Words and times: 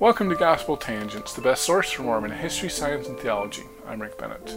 Welcome 0.00 0.30
to 0.30 0.34
Gospel 0.34 0.78
Tangents, 0.78 1.34
the 1.34 1.42
best 1.42 1.62
source 1.62 1.90
for 1.90 2.04
Mormon 2.04 2.30
history, 2.30 2.70
science, 2.70 3.06
and 3.06 3.18
theology. 3.18 3.64
I'm 3.86 4.00
Rick 4.00 4.16
Bennett. 4.16 4.56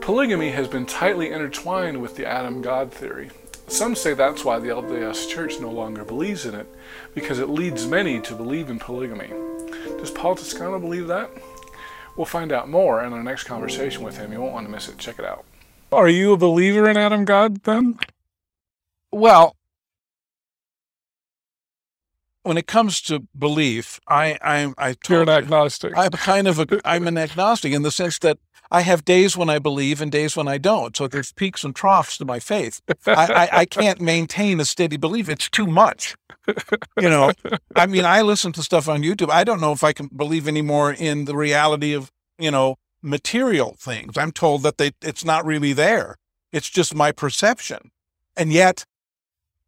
Polygamy 0.00 0.50
has 0.50 0.68
been 0.68 0.86
tightly 0.86 1.32
intertwined 1.32 2.00
with 2.00 2.14
the 2.14 2.26
Adam 2.26 2.62
God 2.62 2.92
theory. 2.92 3.30
Some 3.66 3.96
say 3.96 4.14
that's 4.14 4.44
why 4.44 4.60
the 4.60 4.68
LDS 4.68 5.28
Church 5.28 5.58
no 5.58 5.68
longer 5.68 6.04
believes 6.04 6.46
in 6.46 6.54
it, 6.54 6.68
because 7.12 7.40
it 7.40 7.48
leads 7.48 7.88
many 7.88 8.20
to 8.20 8.36
believe 8.36 8.70
in 8.70 8.78
polygamy. 8.78 9.30
Does 9.98 10.12
Paul 10.12 10.36
Toscano 10.36 10.78
believe 10.78 11.08
that? 11.08 11.28
We'll 12.16 12.24
find 12.24 12.52
out 12.52 12.68
more 12.68 13.02
in 13.02 13.12
our 13.12 13.24
next 13.24 13.42
conversation 13.42 14.04
with 14.04 14.16
him. 14.16 14.32
You 14.32 14.42
won't 14.42 14.52
want 14.52 14.66
to 14.68 14.72
miss 14.72 14.88
it. 14.88 14.96
Check 14.96 15.18
it 15.18 15.24
out. 15.24 15.44
Are 15.90 16.08
you 16.08 16.34
a 16.34 16.36
believer 16.36 16.88
in 16.88 16.96
Adam 16.96 17.24
God 17.24 17.64
then? 17.64 17.98
Well, 19.10 19.56
when 22.42 22.56
it 22.56 22.66
comes 22.66 23.00
to 23.02 23.20
belief, 23.38 24.00
I 24.08 24.38
I 24.42 24.72
I 24.78 24.96
You're 25.08 25.22
an 25.22 25.28
agnostic. 25.28 25.96
I'm 25.96 26.10
kind 26.10 26.48
of 26.48 26.58
a 26.58 26.80
I'm 26.84 27.06
an 27.06 27.18
agnostic 27.18 27.72
in 27.72 27.82
the 27.82 27.90
sense 27.90 28.18
that 28.20 28.38
I 28.70 28.80
have 28.80 29.04
days 29.04 29.36
when 29.36 29.50
I 29.50 29.58
believe 29.58 30.00
and 30.00 30.10
days 30.10 30.34
when 30.34 30.48
I 30.48 30.56
don't. 30.56 30.96
So 30.96 31.06
there's 31.06 31.30
peaks 31.30 31.62
and 31.62 31.76
troughs 31.76 32.16
to 32.18 32.24
my 32.24 32.40
faith. 32.40 32.80
I, 33.06 33.12
I, 33.52 33.58
I 33.60 33.64
can't 33.66 34.00
maintain 34.00 34.60
a 34.60 34.64
steady 34.64 34.96
belief. 34.96 35.28
It's 35.28 35.50
too 35.50 35.66
much. 35.66 36.16
You 36.98 37.10
know, 37.10 37.32
I 37.76 37.86
mean, 37.86 38.04
I 38.04 38.22
listen 38.22 38.50
to 38.52 38.62
stuff 38.62 38.88
on 38.88 39.02
YouTube. 39.02 39.30
I 39.30 39.44
don't 39.44 39.60
know 39.60 39.72
if 39.72 39.84
I 39.84 39.92
can 39.92 40.08
believe 40.08 40.48
anymore 40.48 40.92
in 40.92 41.26
the 41.26 41.36
reality 41.36 41.92
of 41.92 42.10
you 42.38 42.50
know 42.50 42.76
material 43.02 43.76
things. 43.78 44.16
I'm 44.16 44.32
told 44.32 44.62
that 44.62 44.78
they 44.78 44.92
it's 45.02 45.24
not 45.24 45.44
really 45.44 45.72
there. 45.72 46.16
It's 46.50 46.68
just 46.70 46.94
my 46.94 47.12
perception, 47.12 47.90
and 48.36 48.52
yet 48.52 48.84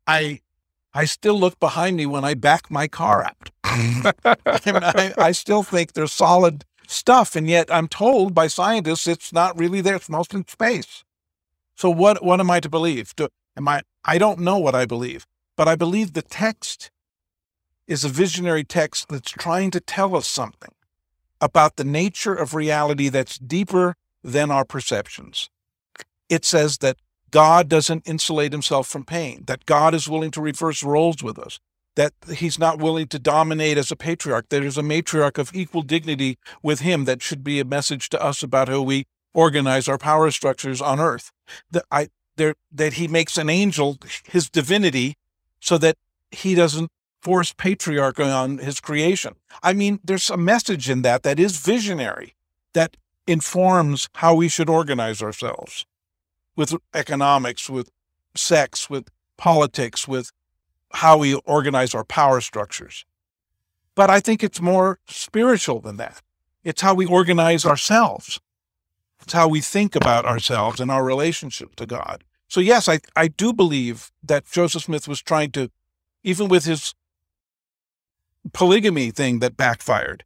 I 0.07 0.41
I 0.95 1.05
still 1.05 1.39
look 1.39 1.59
behind 1.59 1.97
me 1.97 2.07
when 2.07 2.25
I 2.25 2.35
back 2.35 2.71
my 2.71 2.87
car 2.87 3.25
out. 3.25 3.51
I, 3.65 4.61
mean, 4.65 4.85
I, 4.85 5.13
I, 5.19 5.33
still 5.33 5.65
think 5.65 5.93
there's 5.93 6.13
solid 6.13 6.65
stuff, 6.87 7.35
and 7.35 7.49
yet 7.49 7.73
I'm 7.75 7.89
told 7.89 8.33
by 8.33 8.47
scientists 8.47 9.09
it's 9.09 9.33
not 9.33 9.59
really 9.59 9.81
there. 9.81 9.97
It's 9.97 10.09
mostly 10.09 10.39
in 10.39 10.49
space. 10.49 11.03
So 11.75 11.91
what 11.91 12.25
what 12.25 12.39
am 12.39 12.51
I 12.51 12.61
to 12.61 12.69
believe? 12.69 13.17
Do, 13.17 13.29
am 13.57 13.67
I? 13.67 13.83
I 14.05 14.19
don't 14.19 14.39
know 14.39 14.59
what 14.59 14.77
I 14.77 14.87
believe, 14.87 15.27
but 15.57 15.67
I 15.67 15.75
believe 15.75 16.13
the 16.13 16.23
text 16.23 16.93
is 17.89 18.05
a 18.05 18.09
visionary 18.09 18.63
text 18.63 19.09
that's 19.09 19.33
trying 19.33 19.73
to 19.73 19.81
tell 19.81 20.15
us 20.15 20.29
something 20.29 20.73
about 21.41 21.77
the 21.77 21.85
nature 21.85 22.35
of 22.35 22.55
reality 22.55 23.09
that's 23.09 23.39
deeper 23.39 23.97
than 24.23 24.51
our 24.51 24.65
perceptions. 24.65 25.51
It 26.29 26.45
says 26.45 26.79
that 26.79 26.97
God 27.35 27.69
doesn't 27.69 28.07
insulate 28.07 28.53
himself 28.53 28.87
from 28.87 29.05
pain, 29.05 29.43
that 29.49 29.67
God 29.67 29.93
is 29.93 30.09
willing 30.09 30.31
to 30.31 30.41
reverse 30.41 30.85
roles 30.85 31.21
with 31.21 31.37
us, 31.37 31.59
that 31.97 32.13
he's 32.33 32.61
not 32.61 32.79
willing 32.79 33.09
to 33.09 33.19
dominate 33.19 33.77
as 33.77 33.91
a 33.91 33.97
patriarch, 33.97 34.49
that 34.51 34.61
there's 34.61 34.79
a 34.79 34.83
matriarch 34.83 35.37
of 35.37 35.51
equal 35.53 35.83
dignity 35.83 36.39
with 36.63 36.79
him 36.79 37.07
that 37.07 37.23
should 37.23 37.43
be 37.43 37.59
a 37.59 37.65
message 37.65 38.09
to 38.11 38.23
us 38.23 38.45
about 38.45 38.69
how 38.69 38.83
we 38.83 39.09
organize 39.33 39.89
our 39.89 39.99
power 39.99 40.31
structures 40.31 40.81
on 40.81 41.01
earth. 41.01 41.33
That 41.73 41.85
I 41.91 42.11
there 42.37 42.55
that 42.71 42.93
he 42.93 43.09
makes 43.09 43.37
an 43.37 43.51
angel 43.51 43.99
his 44.29 44.49
divinity 44.49 45.17
so 45.59 45.77
that 45.79 45.97
he 46.31 46.55
doesn't 46.55 46.93
force 47.21 47.53
patriarchy 47.53 48.33
on 48.33 48.59
his 48.59 48.79
creation. 48.79 49.35
I 49.61 49.73
mean, 49.73 49.99
there's 50.05 50.31
a 50.31 50.37
message 50.37 50.89
in 50.89 51.03
that 51.03 51.25
that 51.25 51.41
is 51.41 51.59
visionary, 51.59 52.37
that 52.75 52.97
informs 53.27 54.09
how 54.15 54.37
we 54.37 54.49
should 54.49 54.69
organize 54.69 55.21
ourselves 55.21 55.85
with 56.57 56.75
economics, 56.95 57.69
with 57.69 57.91
sex, 58.35 58.89
with 58.89 59.09
politics, 59.37 60.07
with 60.07 60.31
how 60.93 61.19
we 61.19 61.35
organize 61.45 61.95
our 61.95 62.05
power 62.05 62.41
structures. 62.41 63.05
But 63.95 64.11
I 64.11 64.21
think 64.21 64.43
it's 64.43 64.61
more 64.61 64.99
spiritual 65.07 65.81
than 65.81 65.97
that. 65.99 66.23
It's 66.63 66.83
how 66.83 66.95
we 66.95 67.07
organize 67.07 67.65
ourselves. 67.65 68.41
It's 69.21 69.33
how 69.33 69.49
we 69.49 69.61
think 69.61 69.95
about 69.97 70.25
ourselves 70.25 70.81
and 70.81 70.91
our 70.91 71.05
relationship 71.05 71.77
to 71.77 71.87
God. 71.87 72.25
So, 72.49 72.61
yes, 72.61 72.89
I, 72.89 73.01
I 73.17 73.29
do 73.29 73.53
believe 73.53 74.13
that 74.23 74.45
Joseph 74.51 74.85
Smith 74.85 75.09
was 75.09 75.23
trying 75.23 75.51
to, 75.53 75.71
even 76.23 76.49
with 76.49 76.65
his 76.65 76.95
polygamy 78.53 79.11
thing 79.11 79.39
that 79.39 79.57
backfired, 79.57 80.25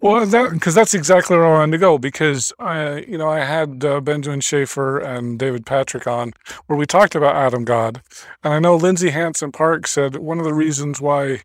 well, 0.00 0.24
that 0.26 0.52
because 0.52 0.74
that's 0.74 0.94
exactly 0.94 1.36
where 1.36 1.46
I 1.46 1.58
wanted 1.58 1.72
to 1.72 1.78
go. 1.78 1.98
Because 1.98 2.52
I, 2.58 2.98
you 3.00 3.18
know, 3.18 3.28
I 3.28 3.40
had 3.40 3.84
uh, 3.84 4.00
Benjamin 4.00 4.40
Schaeffer 4.40 4.98
and 4.98 5.38
David 5.38 5.66
Patrick 5.66 6.06
on 6.06 6.32
where 6.66 6.78
we 6.78 6.86
talked 6.86 7.14
about 7.14 7.36
Adam 7.36 7.64
God, 7.64 8.02
and 8.44 8.54
I 8.54 8.58
know 8.58 8.76
Lindsay 8.76 9.10
Hansen 9.10 9.52
Park 9.52 9.86
said 9.86 10.16
one 10.16 10.38
of 10.38 10.44
the 10.44 10.54
reasons 10.54 11.00
why 11.00 11.42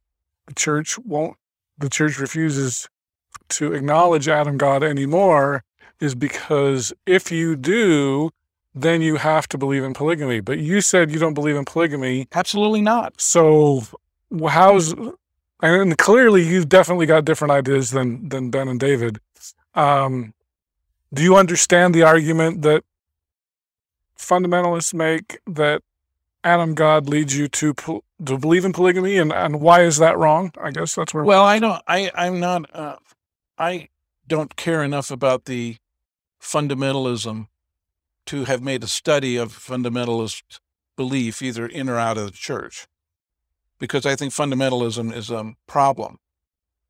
the 0.47 0.53
church 0.53 0.97
won't, 0.99 1.37
the 1.77 1.89
church 1.89 2.19
refuses 2.19 2.87
to 3.49 3.73
acknowledge 3.73 4.27
Adam 4.27 4.57
God 4.57 4.83
anymore 4.83 5.63
is 5.99 6.15
because 6.15 6.91
if 7.05 7.31
you 7.31 7.55
do, 7.55 8.31
then 8.73 9.01
you 9.01 9.17
have 9.17 9.47
to 9.49 9.57
believe 9.57 9.83
in 9.83 9.93
polygamy. 9.93 10.39
But 10.39 10.59
you 10.59 10.81
said 10.81 11.11
you 11.11 11.19
don't 11.19 11.33
believe 11.33 11.55
in 11.55 11.65
polygamy. 11.65 12.27
Absolutely 12.33 12.81
not. 12.81 13.19
So 13.19 13.83
how's 14.47 14.95
and 15.61 15.97
clearly 15.97 16.47
you've 16.47 16.69
definitely 16.69 17.05
got 17.05 17.25
different 17.25 17.51
ideas 17.51 17.91
than 17.91 18.29
than 18.29 18.49
Ben 18.49 18.67
and 18.67 18.79
David. 18.79 19.19
Um, 19.75 20.33
do 21.13 21.21
you 21.23 21.35
understand 21.35 21.93
the 21.93 22.03
argument 22.03 22.61
that 22.63 22.83
fundamentalists 24.17 24.93
make 24.93 25.39
that 25.47 25.81
Adam 26.43 26.73
God 26.73 27.07
leads 27.07 27.37
you 27.37 27.47
to 27.49 27.73
to 27.73 28.37
believe 28.37 28.65
in 28.65 28.73
polygamy, 28.73 29.17
and 29.17 29.31
and 29.31 29.61
why 29.61 29.81
is 29.81 29.97
that 29.97 30.17
wrong? 30.17 30.51
I 30.59 30.71
guess 30.71 30.95
that's 30.95 31.13
where. 31.13 31.23
Well, 31.23 31.43
I 31.43 31.59
don't. 31.59 31.81
I 31.87 32.11
I'm 32.15 32.39
not. 32.39 32.73
Uh, 32.75 32.95
I 33.57 33.89
don't 34.27 34.55
care 34.55 34.83
enough 34.83 35.11
about 35.11 35.45
the 35.45 35.77
fundamentalism 36.41 37.47
to 38.25 38.45
have 38.45 38.61
made 38.61 38.83
a 38.83 38.87
study 38.87 39.37
of 39.37 39.51
fundamentalist 39.51 40.59
belief, 40.95 41.41
either 41.41 41.65
in 41.67 41.89
or 41.89 41.97
out 41.97 42.17
of 42.17 42.25
the 42.27 42.31
church 42.31 42.87
because 43.81 44.05
I 44.05 44.15
think 44.15 44.31
fundamentalism 44.31 45.11
is 45.11 45.31
a 45.31 45.55
problem. 45.65 46.19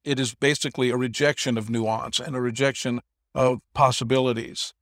It 0.03 0.19
is 0.19 0.35
basically 0.35 0.90
a 0.90 0.97
rejection 0.97 1.57
of 1.57 1.69
nuance 1.69 2.19
and 2.19 2.35
a 2.35 2.41
rejection 2.41 3.00
of 3.34 3.59
possibilities. 3.74 4.74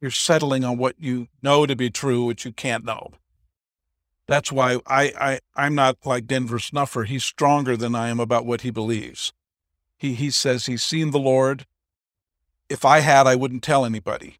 You're 0.00 0.10
settling 0.10 0.64
on 0.64 0.78
what 0.78 0.96
you 0.98 1.28
know 1.40 1.64
to 1.64 1.76
be 1.76 1.90
true, 1.90 2.24
which 2.24 2.44
you 2.44 2.52
can't 2.52 2.84
know. 2.84 3.12
That's 4.26 4.50
why 4.50 4.80
I, 4.84 5.12
I, 5.18 5.40
I'm 5.54 5.76
not 5.76 5.98
like 6.04 6.26
Denver 6.26 6.58
Snuffer. 6.58 7.04
He's 7.04 7.24
stronger 7.24 7.76
than 7.76 7.94
I 7.94 8.08
am 8.08 8.18
about 8.18 8.44
what 8.44 8.62
he 8.62 8.70
believes. 8.70 9.32
He, 9.96 10.14
he 10.14 10.30
says 10.30 10.66
he's 10.66 10.82
seen 10.82 11.12
the 11.12 11.20
Lord. 11.20 11.66
If 12.68 12.84
I 12.84 12.98
had, 12.98 13.28
I 13.28 13.36
wouldn't 13.36 13.62
tell 13.62 13.84
anybody 13.84 14.38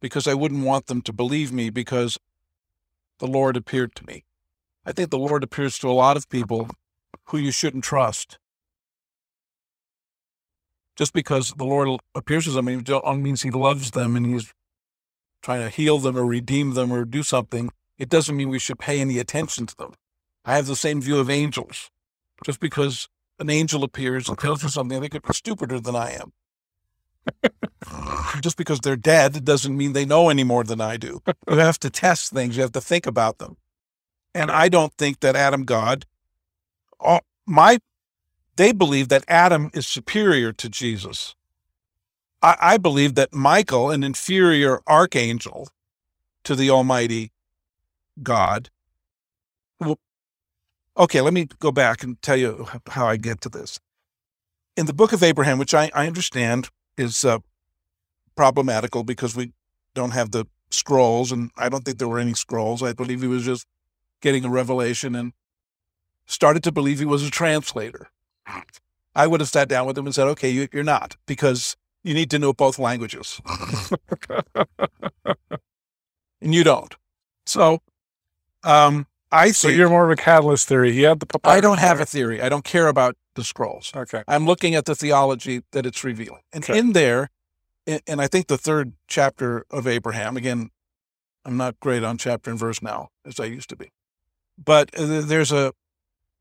because 0.00 0.26
I 0.26 0.34
wouldn't 0.34 0.64
want 0.64 0.86
them 0.86 1.02
to 1.02 1.12
believe 1.12 1.52
me 1.52 1.68
because 1.68 2.18
the 3.18 3.26
Lord 3.26 3.54
appeared 3.54 3.94
to 3.96 4.06
me. 4.06 4.24
I 4.88 4.92
think 4.92 5.10
the 5.10 5.18
Lord 5.18 5.44
appears 5.44 5.78
to 5.80 5.90
a 5.90 5.92
lot 5.92 6.16
of 6.16 6.30
people 6.30 6.70
who 7.24 7.36
you 7.36 7.50
shouldn't 7.52 7.84
trust. 7.84 8.38
Just 10.96 11.12
because 11.12 11.52
the 11.52 11.66
Lord 11.66 12.00
appears 12.14 12.46
to 12.46 12.52
them 12.52 12.64
means 13.22 13.42
he 13.42 13.50
loves 13.50 13.90
them 13.90 14.16
and 14.16 14.24
he's 14.24 14.54
trying 15.42 15.60
to 15.60 15.68
heal 15.68 15.98
them 15.98 16.16
or 16.16 16.24
redeem 16.24 16.72
them 16.72 16.90
or 16.90 17.04
do 17.04 17.22
something. 17.22 17.68
It 17.98 18.08
doesn't 18.08 18.34
mean 18.34 18.48
we 18.48 18.58
should 18.58 18.78
pay 18.78 18.98
any 18.98 19.18
attention 19.18 19.66
to 19.66 19.76
them. 19.76 19.92
I 20.46 20.56
have 20.56 20.66
the 20.66 20.74
same 20.74 21.02
view 21.02 21.18
of 21.18 21.28
angels. 21.28 21.90
Just 22.42 22.58
because 22.58 23.10
an 23.38 23.50
angel 23.50 23.84
appears 23.84 24.26
and 24.26 24.38
tells 24.38 24.62
you 24.62 24.70
something, 24.70 25.02
they 25.02 25.10
could 25.10 25.22
be 25.22 25.34
stupider 25.34 25.80
than 25.80 25.96
I 25.96 26.12
am. 26.12 26.32
Just 28.40 28.56
because 28.56 28.80
they're 28.80 28.96
dead 28.96 29.44
doesn't 29.44 29.76
mean 29.76 29.92
they 29.92 30.06
know 30.06 30.30
any 30.30 30.44
more 30.44 30.64
than 30.64 30.80
I 30.80 30.96
do. 30.96 31.20
You 31.46 31.58
have 31.58 31.78
to 31.80 31.90
test 31.90 32.32
things. 32.32 32.56
You 32.56 32.62
have 32.62 32.72
to 32.72 32.80
think 32.80 33.06
about 33.06 33.36
them. 33.36 33.58
And 34.34 34.50
I 34.50 34.68
don't 34.68 34.92
think 34.94 35.20
that 35.20 35.36
Adam 35.36 35.64
God, 35.64 36.04
all, 37.00 37.20
my, 37.46 37.78
they 38.56 38.72
believe 38.72 39.08
that 39.08 39.24
Adam 39.28 39.70
is 39.74 39.86
superior 39.86 40.52
to 40.52 40.68
Jesus. 40.68 41.34
I, 42.42 42.56
I 42.60 42.76
believe 42.76 43.14
that 43.14 43.34
Michael, 43.34 43.90
an 43.90 44.02
inferior 44.04 44.80
archangel 44.86 45.68
to 46.44 46.54
the 46.54 46.70
Almighty 46.70 47.32
God, 48.22 48.70
well, 49.80 49.98
okay, 50.96 51.20
let 51.20 51.32
me 51.32 51.48
go 51.58 51.72
back 51.72 52.02
and 52.02 52.20
tell 52.22 52.36
you 52.36 52.66
how 52.88 53.06
I 53.06 53.16
get 53.16 53.40
to 53.42 53.48
this. 53.48 53.78
In 54.76 54.86
the 54.86 54.92
book 54.92 55.12
of 55.12 55.22
Abraham, 55.22 55.58
which 55.58 55.74
I, 55.74 55.90
I 55.94 56.06
understand 56.06 56.68
is 56.96 57.24
uh, 57.24 57.38
problematical 58.36 59.02
because 59.02 59.34
we 59.34 59.52
don't 59.94 60.12
have 60.12 60.30
the 60.30 60.46
scrolls, 60.70 61.32
and 61.32 61.50
I 61.56 61.68
don't 61.68 61.84
think 61.84 61.98
there 61.98 62.08
were 62.08 62.18
any 62.18 62.34
scrolls. 62.34 62.82
I 62.82 62.92
believe 62.92 63.20
he 63.20 63.26
was 63.26 63.44
just 63.44 63.66
getting 64.20 64.44
a 64.44 64.50
revelation 64.50 65.14
and 65.14 65.32
started 66.26 66.62
to 66.64 66.72
believe 66.72 66.98
he 66.98 67.04
was 67.04 67.26
a 67.26 67.30
translator. 67.30 68.08
I 69.14 69.26
would 69.26 69.40
have 69.40 69.48
sat 69.48 69.68
down 69.68 69.86
with 69.86 69.98
him 69.98 70.06
and 70.06 70.14
said, 70.14 70.28
okay, 70.28 70.50
you, 70.50 70.68
are 70.74 70.84
not, 70.84 71.16
because 71.26 71.76
you 72.04 72.14
need 72.14 72.30
to 72.30 72.38
know 72.38 72.52
both 72.52 72.78
languages. 72.78 73.40
and 76.40 76.54
you 76.54 76.64
don't. 76.64 76.94
So, 77.46 77.80
um, 78.62 79.06
I 79.30 79.50
so 79.50 79.68
you're 79.68 79.90
more 79.90 80.04
of 80.04 80.10
a 80.10 80.16
catalyst 80.16 80.68
theory. 80.68 80.92
He 80.92 81.02
had 81.02 81.20
the 81.20 81.40
I 81.44 81.60
don't 81.60 81.78
have 81.78 82.00
a 82.00 82.06
theory. 82.06 82.40
I 82.40 82.48
don't 82.48 82.64
care 82.64 82.88
about 82.88 83.16
the 83.34 83.44
scrolls. 83.44 83.92
Okay. 83.94 84.22
I'm 84.26 84.46
looking 84.46 84.74
at 84.74 84.86
the 84.86 84.94
theology 84.94 85.62
that 85.72 85.84
it's 85.84 86.02
revealing. 86.02 86.42
And 86.52 86.64
Okay. 86.64 86.78
in 86.78 86.92
there, 86.92 87.30
and 87.86 88.20
I 88.20 88.26
think 88.26 88.46
the 88.48 88.58
third 88.58 88.92
chapter 89.06 89.64
of 89.70 89.86
Abraham, 89.86 90.36
again, 90.36 90.70
I'm 91.44 91.56
not 91.56 91.78
great 91.80 92.04
on 92.04 92.18
chapter 92.18 92.50
and 92.50 92.58
verse 92.58 92.82
now 92.82 93.08
as 93.24 93.40
I 93.40 93.44
used 93.44 93.68
to 93.70 93.76
be, 93.76 93.90
but 94.62 94.90
there's 94.92 95.52
a 95.52 95.72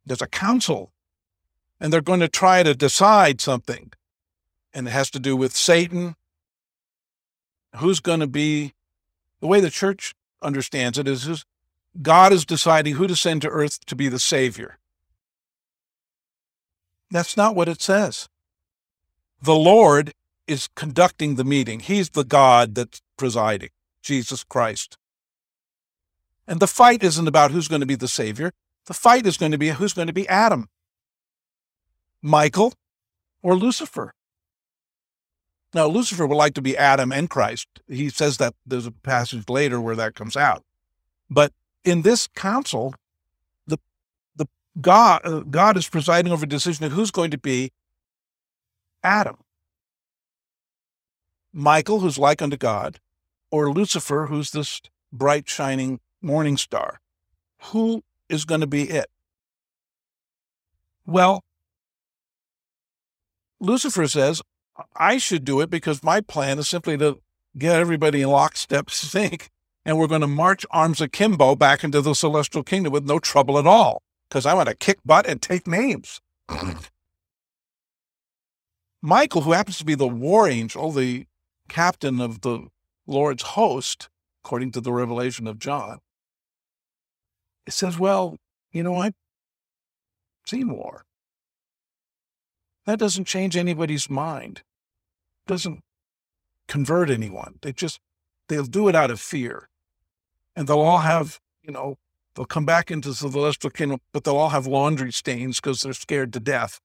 there's 0.05 0.21
a 0.21 0.27
council, 0.27 0.91
and 1.79 1.91
they're 1.91 2.01
going 2.01 2.21
to 2.21 2.27
try 2.27 2.63
to 2.63 2.73
decide 2.73 3.41
something, 3.41 3.91
and 4.73 4.87
it 4.87 4.91
has 4.91 5.09
to 5.11 5.19
do 5.19 5.35
with 5.35 5.55
Satan. 5.55 6.15
Who's 7.75 7.99
going 7.99 8.21
to 8.21 8.27
be 8.27 8.73
the 9.39 9.47
way 9.47 9.59
the 9.59 9.69
church 9.69 10.15
understands 10.41 10.97
it 10.97 11.07
is 11.07 11.45
God 12.01 12.31
is 12.31 12.45
deciding 12.45 12.95
who 12.95 13.07
to 13.07 13.15
send 13.15 13.41
to 13.41 13.49
earth 13.49 13.85
to 13.85 13.95
be 13.95 14.07
the 14.07 14.19
savior. 14.19 14.77
That's 17.11 17.37
not 17.37 17.55
what 17.55 17.69
it 17.69 17.81
says. 17.81 18.27
The 19.41 19.55
Lord 19.55 20.13
is 20.47 20.69
conducting 20.75 21.35
the 21.35 21.43
meeting. 21.43 21.79
He's 21.79 22.09
the 22.11 22.23
God 22.23 22.75
that's 22.75 23.01
presiding, 23.17 23.69
Jesus 24.01 24.43
Christ. 24.43 24.96
And 26.47 26.59
the 26.59 26.67
fight 26.67 27.03
isn't 27.03 27.27
about 27.27 27.51
who's 27.51 27.67
going 27.67 27.81
to 27.81 27.87
be 27.87 27.95
the 27.95 28.07
Savior. 28.07 28.53
The 28.85 28.93
fight 28.93 29.25
is 29.25 29.37
going 29.37 29.51
to 29.51 29.57
be 29.57 29.69
who's 29.69 29.93
going 29.93 30.07
to 30.07 30.13
be 30.13 30.27
Adam, 30.29 30.69
Michael, 32.21 32.73
or 33.43 33.55
Lucifer. 33.55 34.13
Now, 35.73 35.87
Lucifer 35.87 36.25
would 36.25 36.35
like 36.35 36.53
to 36.53 36.61
be 36.61 36.77
Adam 36.77 37.11
and 37.11 37.29
Christ. 37.29 37.67
He 37.87 38.09
says 38.09 38.37
that 38.37 38.55
there's 38.65 38.85
a 38.85 38.91
passage 38.91 39.49
later 39.49 39.81
where 39.81 39.95
that 39.97 40.15
comes 40.15 40.37
out. 40.37 40.63
But 41.29 41.51
in 41.83 42.03
this 42.03 42.27
council, 42.27 42.95
the 43.67 43.77
the 44.35 44.47
God 44.79 45.21
uh, 45.25 45.39
God 45.41 45.75
is 45.75 45.89
presiding 45.89 46.31
over 46.31 46.45
a 46.45 46.49
decision 46.49 46.85
of 46.85 46.93
who's 46.93 47.11
going 47.11 47.31
to 47.31 47.37
be 47.37 47.71
Adam, 49.03 49.37
Michael, 51.51 51.99
who's 51.99 52.17
like 52.17 52.41
unto 52.41 52.57
God, 52.57 52.99
or 53.51 53.71
Lucifer, 53.71 54.27
who's 54.27 54.51
this 54.51 54.81
bright 55.11 55.49
shining 55.49 55.99
morning 56.21 56.57
star. 56.57 56.99
Who 57.71 58.03
is 58.29 58.45
going 58.45 58.61
to 58.61 58.67
be 58.67 58.83
it? 58.83 59.07
Well, 61.05 61.43
Lucifer 63.59 64.07
says, 64.07 64.41
I 64.95 65.17
should 65.17 65.43
do 65.43 65.61
it 65.61 65.69
because 65.69 66.03
my 66.03 66.21
plan 66.21 66.59
is 66.59 66.67
simply 66.67 66.97
to 66.97 67.19
get 67.57 67.79
everybody 67.79 68.21
in 68.21 68.29
lockstep 68.29 68.89
sync, 68.91 69.49
and 69.85 69.97
we're 69.97 70.07
going 70.07 70.21
to 70.21 70.27
march 70.27 70.65
arms 70.71 71.01
akimbo 71.01 71.55
back 71.55 71.83
into 71.83 72.01
the 72.01 72.13
celestial 72.13 72.63
kingdom 72.63 72.93
with 72.93 73.05
no 73.05 73.19
trouble 73.19 73.57
at 73.57 73.65
all 73.65 74.03
because 74.29 74.45
I 74.45 74.53
want 74.53 74.69
to 74.69 74.75
kick 74.75 74.99
butt 75.05 75.25
and 75.25 75.41
take 75.41 75.65
names. 75.65 76.21
Michael, 79.01 79.41
who 79.41 79.53
happens 79.53 79.77
to 79.77 79.85
be 79.85 79.95
the 79.95 80.07
war 80.07 80.49
angel, 80.49 80.91
the 80.91 81.25
captain 81.69 82.19
of 82.19 82.41
the 82.41 82.67
Lord's 83.05 83.43
host, 83.43 84.09
according 84.43 84.71
to 84.71 84.81
the 84.81 84.91
revelation 84.91 85.47
of 85.47 85.59
John, 85.59 85.99
it 87.67 87.73
says, 87.73 87.99
Well, 87.99 88.37
you 88.71 88.81
know, 88.81 88.95
I've 88.95 89.13
seen 90.45 90.69
war. 90.69 91.03
That 92.85 92.97
doesn't 92.97 93.25
change 93.25 93.57
anybody's 93.57 94.09
mind, 94.09 94.63
doesn't 95.45 95.81
convert 96.69 97.09
anyone. 97.09 97.59
They 97.61 97.73
just, 97.73 97.99
they'll 98.47 98.63
do 98.63 98.87
it 98.87 98.95
out 98.95 99.11
of 99.11 99.19
fear. 99.19 99.67
And 100.55 100.67
they'll 100.67 100.79
all 100.79 100.99
have, 100.99 101.39
you 101.61 101.71
know, 101.71 101.97
they'll 102.33 102.45
come 102.45 102.65
back 102.65 102.89
into 102.89 103.09
the 103.09 103.15
celestial 103.15 103.69
kingdom, 103.69 103.99
but 104.13 104.23
they'll 104.23 104.37
all 104.37 104.49
have 104.49 104.65
laundry 104.65 105.11
stains 105.11 105.59
because 105.59 105.81
they're 105.81 105.93
scared 105.93 106.31
to 106.33 106.39
death. 106.39 106.79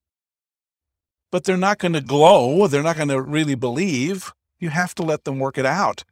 But 1.31 1.45
they're 1.45 1.57
not 1.57 1.79
going 1.79 1.93
to 1.93 2.01
glow. 2.01 2.67
They're 2.67 2.83
not 2.83 2.97
going 2.97 3.07
to 3.07 3.21
really 3.21 3.55
believe. 3.55 4.33
You 4.59 4.69
have 4.69 4.93
to 4.95 5.03
let 5.03 5.23
them 5.23 5.39
work 5.39 5.57
it 5.57 5.65
out. 5.65 6.03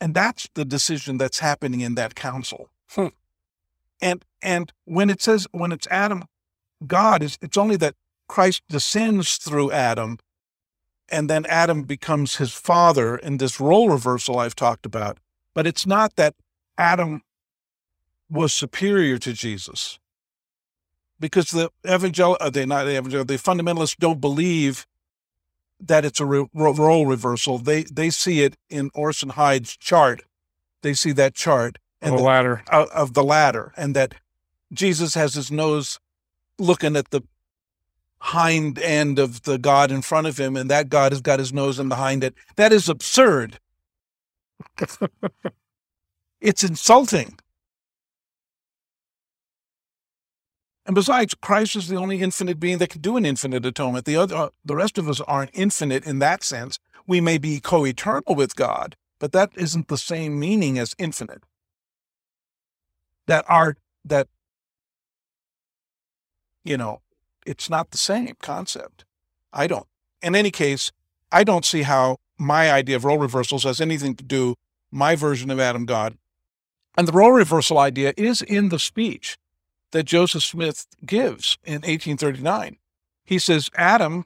And 0.00 0.14
that's 0.14 0.48
the 0.54 0.64
decision 0.64 1.18
that's 1.18 1.40
happening 1.40 1.82
in 1.82 1.94
that 1.96 2.14
council. 2.14 2.70
Hmm. 2.90 3.08
And 4.00 4.24
and 4.42 4.72
when 4.84 5.10
it 5.10 5.20
says 5.20 5.46
when 5.52 5.72
it's 5.72 5.86
Adam, 5.90 6.24
God 6.86 7.22
is 7.22 7.38
it's 7.40 7.56
only 7.56 7.76
that 7.76 7.94
Christ 8.28 8.62
descends 8.68 9.36
through 9.36 9.72
Adam, 9.72 10.18
and 11.08 11.28
then 11.28 11.46
Adam 11.46 11.82
becomes 11.82 12.36
his 12.36 12.52
father 12.52 13.16
in 13.16 13.38
this 13.38 13.60
role 13.60 13.88
reversal 13.88 14.38
I've 14.38 14.54
talked 14.54 14.86
about. 14.86 15.18
But 15.54 15.66
it's 15.66 15.86
not 15.86 16.16
that 16.16 16.34
Adam 16.76 17.22
was 18.30 18.54
superior 18.54 19.18
to 19.18 19.32
Jesus, 19.32 19.98
because 21.18 21.50
the 21.50 21.70
evangel 21.84 22.36
uh, 22.40 22.50
they 22.50 22.64
not 22.64 22.84
the 22.84 22.96
evangel 22.96 23.24
the 23.24 23.34
fundamentalists 23.34 23.96
don't 23.96 24.20
believe 24.20 24.86
that 25.80 26.04
it's 26.04 26.20
a 26.20 26.26
re- 26.26 26.48
role 26.54 27.06
reversal. 27.06 27.58
They 27.58 27.82
they 27.82 28.10
see 28.10 28.42
it 28.42 28.56
in 28.70 28.90
Orson 28.94 29.30
Hyde's 29.30 29.76
chart. 29.76 30.22
They 30.82 30.94
see 30.94 31.12
that 31.12 31.34
chart 31.34 31.78
and 32.00 32.18
the, 32.18 32.22
ladder. 32.22 32.62
of 32.70 32.88
of 32.90 33.14
the 33.14 33.24
ladder, 33.24 33.72
and 33.76 33.94
that 33.96 34.14
Jesus 34.72 35.14
has 35.14 35.34
his 35.34 35.50
nose 35.50 35.98
looking 36.58 36.96
at 36.96 37.10
the 37.10 37.22
hind 38.20 38.78
end 38.78 39.18
of 39.18 39.42
the 39.42 39.58
God 39.58 39.90
in 39.90 40.02
front 40.02 40.26
of 40.26 40.38
him, 40.38 40.56
and 40.56 40.70
that 40.70 40.88
God 40.88 41.12
has 41.12 41.20
got 41.20 41.38
his 41.38 41.52
nose 41.52 41.78
in 41.78 41.88
behind 41.88 42.24
it. 42.24 42.34
That 42.56 42.72
is 42.72 42.88
absurd. 42.88 43.58
it's 46.40 46.64
insulting. 46.64 47.38
And 50.88 50.94
besides, 50.94 51.34
Christ 51.34 51.76
is 51.76 51.88
the 51.88 51.96
only 51.96 52.22
infinite 52.22 52.58
being 52.58 52.78
that 52.78 52.88
can 52.88 53.02
do 53.02 53.18
an 53.18 53.26
infinite 53.26 53.66
atonement. 53.66 54.06
The 54.06 54.16
other, 54.16 54.34
uh, 54.34 54.48
the 54.64 54.74
rest 54.74 54.96
of 54.96 55.06
us 55.06 55.20
aren't 55.20 55.50
infinite 55.52 56.06
in 56.06 56.18
that 56.20 56.42
sense. 56.42 56.78
We 57.06 57.20
may 57.20 57.36
be 57.36 57.60
co-eternal 57.60 58.34
with 58.34 58.56
God, 58.56 58.96
but 59.18 59.32
that 59.32 59.50
isn't 59.54 59.88
the 59.88 59.98
same 59.98 60.40
meaning 60.40 60.78
as 60.78 60.94
infinite. 60.98 61.42
That 63.28 63.44
are 63.48 63.76
that 64.04 64.26
you 66.64 66.76
know, 66.76 67.00
it's 67.46 67.70
not 67.70 67.92
the 67.92 67.98
same 67.98 68.34
concept. 68.42 69.04
I 69.52 69.66
don't. 69.66 69.86
In 70.22 70.34
any 70.34 70.50
case, 70.50 70.92
I 71.32 71.44
don't 71.44 71.64
see 71.64 71.82
how 71.82 72.18
my 72.36 72.70
idea 72.70 72.96
of 72.96 73.04
role 73.04 73.18
reversals 73.18 73.64
has 73.64 73.80
anything 73.80 74.14
to 74.16 74.24
do 74.24 74.56
my 74.90 75.14
version 75.14 75.50
of 75.50 75.60
Adam 75.60 75.86
God. 75.86 76.18
And 76.96 77.06
the 77.06 77.12
role 77.12 77.32
reversal 77.32 77.78
idea 77.78 78.12
is 78.16 78.42
in 78.42 78.70
the 78.70 78.78
speech 78.78 79.38
that 79.92 80.04
Joseph 80.04 80.42
Smith 80.42 80.86
gives 81.06 81.58
in 81.64 81.74
1839. 81.74 82.76
He 83.24 83.38
says, 83.38 83.70
Adam, 83.74 84.24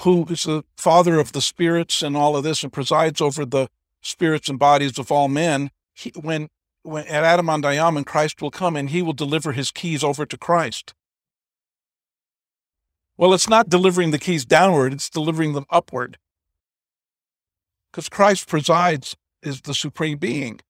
who 0.00 0.26
is 0.28 0.44
the 0.44 0.64
father 0.76 1.18
of 1.18 1.32
the 1.32 1.40
spirits 1.40 2.02
and 2.02 2.16
all 2.16 2.36
of 2.36 2.44
this 2.44 2.62
and 2.62 2.72
presides 2.72 3.20
over 3.20 3.44
the 3.44 3.68
spirits 4.00 4.48
and 4.48 4.58
bodies 4.58 4.98
of 4.98 5.10
all 5.10 5.28
men, 5.28 5.70
he, 5.94 6.12
when, 6.20 6.48
when 6.82 7.06
at 7.06 7.24
Adam-ondi-Ahman, 7.24 8.04
Christ 8.04 8.40
will 8.40 8.50
come 8.50 8.76
and 8.76 8.90
he 8.90 9.02
will 9.02 9.12
deliver 9.12 9.52
his 9.52 9.70
keys 9.70 10.02
over 10.02 10.24
to 10.26 10.36
Christ. 10.36 10.94
Well, 13.16 13.34
it's 13.34 13.48
not 13.48 13.68
delivering 13.68 14.12
the 14.12 14.18
keys 14.18 14.44
downward, 14.44 14.94
it's 14.94 15.10
delivering 15.10 15.52
them 15.52 15.66
upward. 15.70 16.18
Because 17.90 18.08
Christ 18.08 18.48
presides 18.48 19.16
is 19.42 19.62
the 19.62 19.74
supreme 19.74 20.18
being. 20.18 20.60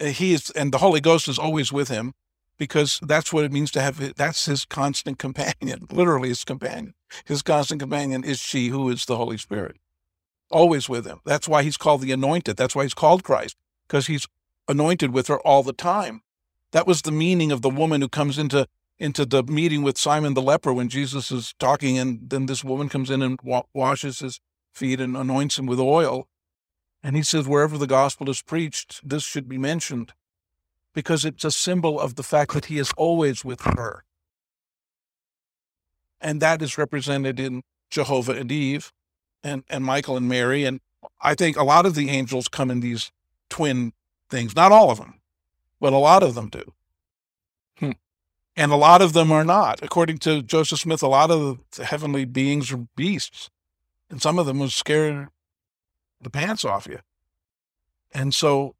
Uh, 0.00 0.06
He 0.06 0.32
is, 0.32 0.50
and 0.50 0.72
the 0.72 0.78
Holy 0.78 1.00
Ghost 1.00 1.28
is 1.28 1.38
always 1.38 1.72
with 1.72 1.88
him 1.88 2.12
because 2.58 2.98
that's 3.02 3.32
what 3.32 3.44
it 3.44 3.52
means 3.52 3.70
to 3.72 3.80
have, 3.80 4.14
that's 4.16 4.46
his 4.46 4.64
constant 4.64 5.18
companion, 5.26 5.86
literally 5.90 6.30
his 6.30 6.44
companion. 6.44 6.94
His 7.24 7.42
constant 7.42 7.80
companion 7.80 8.24
is 8.24 8.40
she 8.40 8.68
who 8.68 8.88
is 8.90 9.04
the 9.04 9.16
Holy 9.16 9.38
Spirit, 9.38 9.76
always 10.50 10.88
with 10.88 11.06
him. 11.06 11.20
That's 11.24 11.46
why 11.46 11.62
he's 11.62 11.76
called 11.76 12.00
the 12.00 12.12
anointed. 12.12 12.56
That's 12.56 12.74
why 12.74 12.82
he's 12.82 12.94
called 12.94 13.22
Christ, 13.22 13.56
because 13.86 14.06
he's 14.06 14.26
anointed 14.68 15.12
with 15.12 15.28
her 15.28 15.38
all 15.40 15.62
the 15.62 15.72
time. 15.72 16.22
That 16.72 16.86
was 16.86 17.02
the 17.02 17.12
meaning 17.12 17.52
of 17.52 17.62
the 17.62 17.70
woman 17.70 18.00
who 18.00 18.08
comes 18.08 18.38
into 18.38 18.68
into 18.98 19.26
the 19.26 19.42
meeting 19.42 19.82
with 19.82 19.98
Simon 19.98 20.32
the 20.34 20.40
leper 20.40 20.72
when 20.72 20.88
Jesus 20.88 21.30
is 21.30 21.54
talking, 21.58 21.98
and 21.98 22.30
then 22.30 22.46
this 22.46 22.64
woman 22.64 22.88
comes 22.88 23.10
in 23.10 23.20
and 23.20 23.38
wa- 23.42 23.64
washes 23.74 24.20
his 24.20 24.40
feet 24.72 25.00
and 25.00 25.16
anoints 25.16 25.58
him 25.58 25.66
with 25.66 25.78
oil. 25.78 26.28
And 27.02 27.14
he 27.14 27.22
says, 27.22 27.46
wherever 27.46 27.76
the 27.76 27.86
gospel 27.86 28.30
is 28.30 28.42
preached, 28.42 29.06
this 29.06 29.22
should 29.22 29.48
be 29.48 29.58
mentioned 29.58 30.14
because 30.94 31.26
it's 31.26 31.44
a 31.44 31.50
symbol 31.50 32.00
of 32.00 32.14
the 32.14 32.22
fact 32.22 32.54
that 32.54 32.64
he 32.64 32.78
is 32.78 32.90
always 32.96 33.44
with 33.44 33.60
her. 33.60 34.04
And 36.20 36.40
that 36.40 36.62
is 36.62 36.78
represented 36.78 37.38
in 37.38 37.62
Jehovah 37.90 38.32
and 38.32 38.50
Eve 38.50 38.92
and, 39.44 39.62
and 39.68 39.84
Michael 39.84 40.16
and 40.16 40.26
Mary. 40.26 40.64
And 40.64 40.80
I 41.20 41.34
think 41.34 41.56
a 41.56 41.64
lot 41.64 41.84
of 41.84 41.94
the 41.94 42.08
angels 42.08 42.48
come 42.48 42.70
in 42.70 42.80
these 42.80 43.12
twin 43.50 43.92
things, 44.30 44.56
not 44.56 44.72
all 44.72 44.90
of 44.90 44.98
them, 44.98 45.20
but 45.80 45.92
a 45.92 45.98
lot 45.98 46.22
of 46.22 46.34
them 46.34 46.48
do. 46.48 46.72
Hmm. 47.78 47.92
And 48.56 48.72
a 48.72 48.76
lot 48.76 49.02
of 49.02 49.12
them 49.12 49.30
are 49.30 49.44
not. 49.44 49.80
According 49.82 50.18
to 50.18 50.42
Joseph 50.42 50.80
Smith, 50.80 51.02
a 51.02 51.08
lot 51.08 51.30
of 51.30 51.58
the 51.72 51.84
heavenly 51.84 52.24
beings 52.24 52.72
are 52.72 52.86
beasts. 52.96 53.50
And 54.08 54.22
some 54.22 54.38
of 54.38 54.46
them 54.46 54.60
will 54.60 54.70
scare 54.70 55.30
the 56.20 56.30
pants 56.30 56.64
off 56.64 56.86
you. 56.86 57.00
And 58.12 58.34
so 58.34 58.76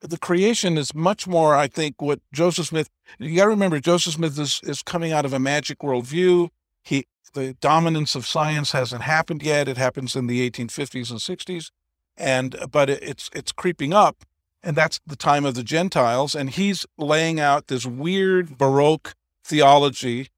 the 0.00 0.18
creation 0.18 0.78
is 0.78 0.94
much 0.94 1.26
more, 1.26 1.54
I 1.54 1.68
think, 1.68 2.00
what 2.00 2.20
Joseph 2.32 2.66
Smith, 2.66 2.90
you 3.18 3.36
got 3.36 3.44
to 3.44 3.50
remember, 3.50 3.80
Joseph 3.80 4.14
Smith 4.14 4.38
is, 4.38 4.60
is 4.64 4.82
coming 4.82 5.12
out 5.12 5.24
of 5.24 5.32
a 5.32 5.38
magic 5.38 5.80
worldview. 5.80 6.48
he 6.82 7.06
the 7.36 7.54
dominance 7.54 8.16
of 8.16 8.26
science 8.26 8.72
hasn't 8.72 9.02
happened 9.02 9.42
yet. 9.42 9.68
It 9.68 9.76
happens 9.76 10.16
in 10.16 10.26
the 10.26 10.50
1850s 10.50 11.10
and 11.10 11.20
60s, 11.20 11.70
and 12.16 12.56
but 12.72 12.90
it's 12.90 13.30
it's 13.32 13.52
creeping 13.52 13.92
up, 13.92 14.24
and 14.66 14.76
that's 14.76 15.00
the 15.06 15.16
time 15.16 15.44
of 15.44 15.54
the 15.54 15.62
Gentiles. 15.62 16.34
And 16.34 16.50
he's 16.50 16.84
laying 16.98 17.38
out 17.38 17.68
this 17.68 17.86
weird 17.86 18.58
Baroque 18.58 19.14
theology, 19.44 20.28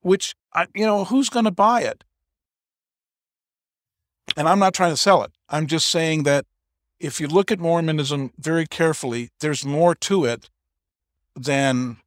which 0.00 0.34
you 0.74 0.84
know 0.84 1.04
who's 1.04 1.28
going 1.30 1.44
to 1.44 1.52
buy 1.52 1.82
it? 1.82 2.02
And 4.36 4.48
I'm 4.48 4.58
not 4.58 4.74
trying 4.74 4.90
to 4.90 4.96
sell 4.96 5.22
it. 5.22 5.30
I'm 5.48 5.68
just 5.68 5.86
saying 5.86 6.24
that 6.24 6.44
if 6.98 7.20
you 7.20 7.28
look 7.28 7.52
at 7.52 7.60
Mormonism 7.60 8.32
very 8.36 8.66
carefully, 8.66 9.30
there's 9.38 9.64
more 9.64 9.94
to 9.94 10.24
it 10.24 10.50
than 11.36 11.98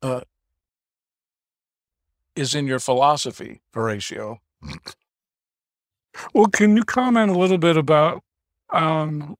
uh, 0.00 0.22
is 2.34 2.54
in 2.54 2.66
your 2.66 2.80
philosophy, 2.80 3.60
Horatio. 3.74 4.40
Well, 6.32 6.46
can 6.46 6.74
you 6.76 6.84
comment 6.84 7.30
a 7.30 7.38
little 7.38 7.58
bit 7.58 7.76
about 7.76 8.22
um, 8.72 9.36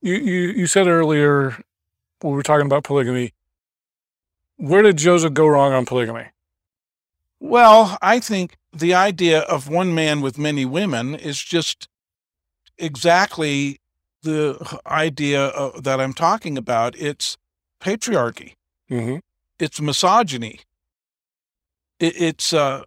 you, 0.00 0.14
you 0.14 0.40
you 0.50 0.66
said 0.66 0.86
earlier 0.86 1.56
when 2.20 2.32
we 2.32 2.36
were 2.36 2.42
talking 2.42 2.66
about 2.66 2.84
polygamy, 2.84 3.32
where 4.56 4.82
did 4.82 4.96
Joseph 4.98 5.34
go 5.34 5.46
wrong 5.46 5.72
on 5.72 5.86
polygamy? 5.86 6.26
Well, 7.40 7.98
I 8.02 8.18
think 8.18 8.56
the 8.72 8.94
idea 8.94 9.40
of 9.40 9.68
one 9.68 9.94
man 9.94 10.20
with 10.20 10.38
many 10.38 10.64
women 10.64 11.14
is 11.14 11.42
just 11.42 11.88
exactly 12.76 13.80
the 14.22 14.80
idea 14.86 15.46
of, 15.46 15.84
that 15.84 16.00
I'm 16.00 16.12
talking 16.12 16.58
about. 16.58 16.96
It's 16.96 17.36
patriarchy. 17.80 18.54
Mm-hmm. 18.90 19.18
It's 19.58 19.80
misogyny. 19.80 20.60
It, 22.00 22.20
it's 22.20 22.52
uh, 22.52 22.84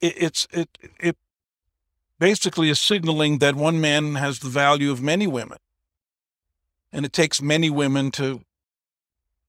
it, 0.00 0.14
it's 0.16 0.46
it 0.52 0.68
it 1.00 1.16
basically 2.18 2.70
is 2.70 2.80
signaling 2.80 3.38
that 3.38 3.56
one 3.56 3.80
man 3.80 4.14
has 4.16 4.38
the 4.38 4.48
value 4.48 4.90
of 4.90 5.02
many 5.02 5.26
women, 5.26 5.58
and 6.92 7.04
it 7.04 7.12
takes 7.12 7.42
many 7.42 7.70
women 7.70 8.10
to, 8.12 8.42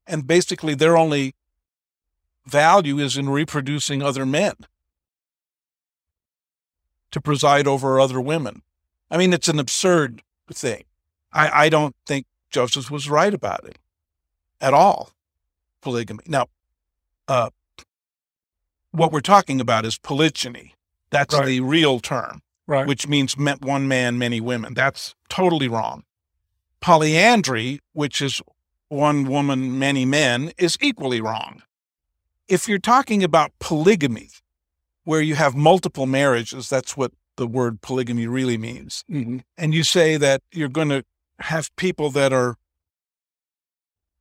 and 0.07 0.27
basically 0.27 0.75
their 0.75 0.98
only 0.98 1.34
value 2.45 3.00
is 3.00 3.17
in 3.17 3.29
reproducing 3.29 4.01
other 4.01 4.25
men 4.25 4.53
to 7.12 7.22
preside 7.22 7.67
over 7.67 8.00
other 8.00 8.19
women. 8.19 8.62
I 9.10 9.17
mean, 9.17 9.34
it's 9.34 9.48
an 9.48 9.60
absurd 9.60 10.22
thing. 10.51 10.84
I, 11.31 11.65
I 11.65 11.69
don't 11.69 11.95
think 12.05 12.25
Joseph 12.50 12.91
was 12.91 13.10
right 13.10 13.34
about 13.34 13.65
it 13.65 13.77
at 14.62 14.74
all, 14.74 15.12
polygamy. 15.81 16.24
Now, 16.27 16.48
uh, 17.27 17.50
what 18.91 19.12
we're 19.12 19.22
talking 19.22 19.60
about 19.60 19.86
is 19.86 19.98
polygyny. 19.98 20.74
That's 21.10 21.36
right. 21.36 21.45
the 21.45 21.60
real 21.62 22.00
term, 22.00 22.41
right. 22.67 22.88
which 22.88 23.07
means 23.07 23.36
one 23.38 23.88
man, 23.88 24.17
many 24.17 24.41
women. 24.41 24.74
That's 24.74 25.15
totally 25.29 25.67
wrong. 25.67 26.03
Polyandry, 26.81 27.79
which 27.93 28.22
is 28.22 28.41
one 28.89 29.25
woman, 29.25 29.79
many 29.79 30.05
men, 30.05 30.51
is 30.57 30.77
equally 30.81 31.22
wrong. 31.22 31.63
If 32.48 32.67
you're 32.67 32.77
talking 32.77 33.24
about 33.24 33.51
polygamy, 33.60 34.29
where 35.03 35.22
you 35.22 35.36
have 35.36 35.55
multiple 35.55 36.05
marriages, 36.05 36.69
that's 36.69 36.98
what 36.98 37.12
the 37.38 37.48
word 37.48 37.81
polygamy 37.81 38.27
really 38.27 38.57
means. 38.57 39.03
Mm-hmm. 39.10 39.39
And 39.57 39.74
you 39.74 39.84
say 39.84 40.17
that 40.17 40.41
you're 40.51 40.69
going 40.69 40.89
to 40.89 41.03
have 41.39 41.75
people 41.75 42.10
that 42.12 42.34
are, 42.34 42.55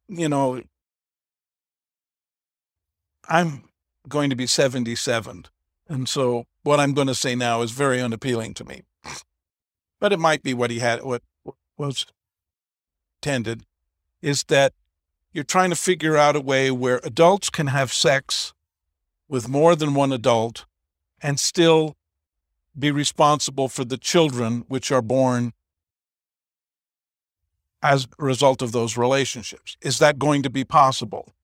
you 0.08 0.28
know, 0.28 0.62
I'm 3.28 3.64
going 4.08 4.30
to 4.30 4.36
be 4.36 4.46
77. 4.46 5.46
And 5.88 6.08
so 6.08 6.44
what 6.64 6.80
I'm 6.80 6.94
going 6.94 7.06
to 7.06 7.14
say 7.14 7.34
now 7.34 7.62
is 7.62 7.70
very 7.70 8.02
unappealing 8.02 8.54
to 8.54 8.64
me. 8.64 8.82
But 10.00 10.12
it 10.12 10.18
might 10.18 10.42
be 10.42 10.52
what 10.52 10.70
he 10.70 10.80
had, 10.80 11.02
what 11.02 11.22
was 11.76 12.06
intended, 13.18 13.64
is 14.20 14.44
that 14.44 14.72
you're 15.32 15.44
trying 15.44 15.70
to 15.70 15.76
figure 15.76 16.16
out 16.16 16.36
a 16.36 16.40
way 16.40 16.70
where 16.70 17.00
adults 17.04 17.50
can 17.50 17.68
have 17.68 17.92
sex 17.92 18.52
with 19.28 19.48
more 19.48 19.76
than 19.76 19.94
one 19.94 20.12
adult 20.12 20.64
and 21.22 21.38
still 21.38 21.96
be 22.78 22.90
responsible 22.90 23.68
for 23.68 23.84
the 23.84 23.96
children 23.96 24.64
which 24.68 24.90
are 24.90 25.02
born 25.02 25.52
as 27.82 28.06
a 28.18 28.24
result 28.24 28.62
of 28.62 28.72
those 28.72 28.96
relationships. 28.96 29.76
Is 29.82 29.98
that 29.98 30.18
going 30.18 30.42
to 30.42 30.50
be 30.50 30.64
possible? 30.64 31.34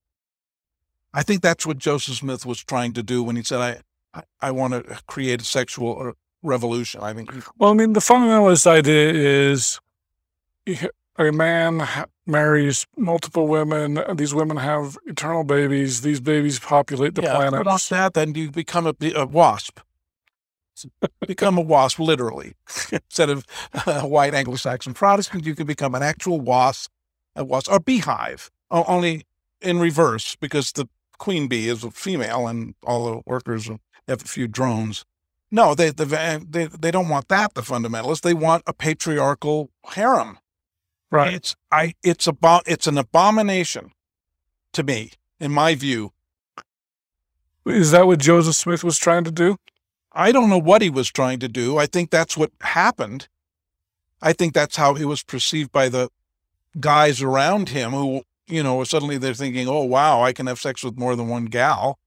I 1.13 1.23
think 1.23 1.41
that's 1.41 1.65
what 1.65 1.77
Joseph 1.77 2.15
Smith 2.15 2.45
was 2.45 2.63
trying 2.63 2.93
to 2.93 3.03
do 3.03 3.21
when 3.21 3.35
he 3.35 3.43
said, 3.43 3.59
I, 3.59 3.81
I, 4.41 4.51
want 4.51 4.73
to 4.73 4.99
create 5.07 5.41
a 5.41 5.45
sexual 5.45 6.09
uh, 6.09 6.11
revolution. 6.43 7.01
I 7.01 7.13
think. 7.13 7.31
Well, 7.57 7.71
I 7.71 7.73
mean, 7.73 7.93
the 7.93 7.99
fundamentalist 7.99 8.67
idea 8.67 9.13
is 9.13 9.79
a 11.17 11.31
man 11.31 11.87
marries 12.25 12.87
multiple 12.97 13.47
women. 13.47 13.99
These 14.15 14.33
women 14.33 14.57
have 14.57 14.97
eternal 15.05 15.43
babies. 15.43 16.01
These 16.01 16.19
babies 16.19 16.59
populate 16.59 17.15
the 17.15 17.23
yeah, 17.23 17.35
planet. 17.35 17.65
Not 17.65 17.81
that, 17.89 18.13
then 18.13 18.35
you 18.35 18.51
become 18.51 18.87
a, 18.87 18.95
a 19.15 19.25
wasp. 19.25 19.79
become 21.27 21.57
a 21.57 21.61
wasp, 21.61 21.99
literally. 21.99 22.53
Instead 22.91 23.29
of 23.29 23.45
a 23.85 24.07
white 24.07 24.33
Anglo-Saxon 24.33 24.93
Protestant, 24.93 25.45
you 25.45 25.55
can 25.55 25.67
become 25.67 25.95
an 25.95 26.03
actual 26.03 26.39
wasp, 26.39 26.91
a 27.35 27.43
wasp, 27.43 27.71
or 27.71 27.79
beehive. 27.79 28.49
Only 28.69 29.25
in 29.61 29.79
reverse, 29.79 30.35
because 30.37 30.71
the 30.71 30.87
queen 31.17 31.47
bee 31.47 31.67
is 31.67 31.83
a 31.83 31.91
female, 31.91 32.47
and 32.47 32.73
all 32.83 33.05
the 33.05 33.21
workers 33.25 33.69
have 34.07 34.21
a 34.23 34.27
few 34.27 34.47
drones. 34.47 35.05
No, 35.51 35.75
they, 35.75 35.89
they 35.89 36.67
they 36.67 36.91
don't 36.91 37.09
want 37.09 37.27
that. 37.27 37.53
The 37.55 37.61
fundamentalists 37.61 38.21
they 38.21 38.33
want 38.33 38.63
a 38.65 38.73
patriarchal 38.73 39.69
harem. 39.87 40.39
Right. 41.11 41.33
It's 41.33 41.55
I. 41.71 41.93
It's 42.03 42.25
about. 42.25 42.63
It's 42.65 42.87
an 42.87 42.97
abomination 42.97 43.91
to 44.73 44.83
me, 44.83 45.11
in 45.39 45.51
my 45.51 45.75
view. 45.75 46.13
Is 47.65 47.91
that 47.91 48.07
what 48.07 48.19
Joseph 48.19 48.55
Smith 48.55 48.83
was 48.83 48.97
trying 48.97 49.25
to 49.25 49.31
do? 49.31 49.57
I 50.13 50.31
don't 50.31 50.49
know 50.49 50.57
what 50.57 50.81
he 50.81 50.89
was 50.89 51.09
trying 51.09 51.39
to 51.39 51.47
do. 51.47 51.77
I 51.77 51.85
think 51.85 52.09
that's 52.09 52.35
what 52.35 52.51
happened. 52.61 53.27
I 54.21 54.33
think 54.33 54.53
that's 54.53 54.75
how 54.75 54.93
he 54.95 55.05
was 55.05 55.23
perceived 55.23 55.71
by 55.71 55.89
the 55.89 56.09
guys 56.79 57.21
around 57.21 57.69
him 57.69 57.91
who, 57.91 58.23
you 58.47 58.63
know, 58.63 58.83
suddenly 58.83 59.17
they're 59.17 59.33
thinking, 59.33 59.67
oh, 59.67 59.83
wow, 59.83 60.21
I 60.21 60.33
can 60.33 60.47
have 60.47 60.59
sex 60.59 60.83
with 60.83 60.97
more 60.97 61.15
than 61.15 61.27
one 61.27 61.45
gal. 61.45 61.97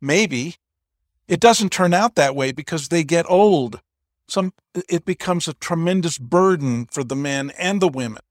Maybe. 0.00 0.56
It 1.28 1.40
doesn't 1.40 1.70
turn 1.70 1.92
out 1.92 2.14
that 2.14 2.34
way 2.34 2.52
because 2.52 2.88
they 2.88 3.04
get 3.04 3.28
old. 3.28 3.80
Some, 4.28 4.52
it 4.88 5.04
becomes 5.04 5.46
a 5.46 5.54
tremendous 5.54 6.18
burden 6.18 6.86
for 6.86 7.04
the 7.04 7.16
men 7.16 7.52
and 7.58 7.80
the 7.80 7.88
women. 7.88 8.22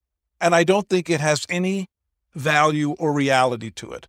And 0.41 0.53
I 0.53 0.63
don't 0.63 0.89
think 0.89 1.09
it 1.09 1.21
has 1.21 1.45
any 1.49 1.87
value 2.35 2.91
or 2.93 3.13
reality 3.13 3.71
to 3.71 3.91
it. 3.91 4.07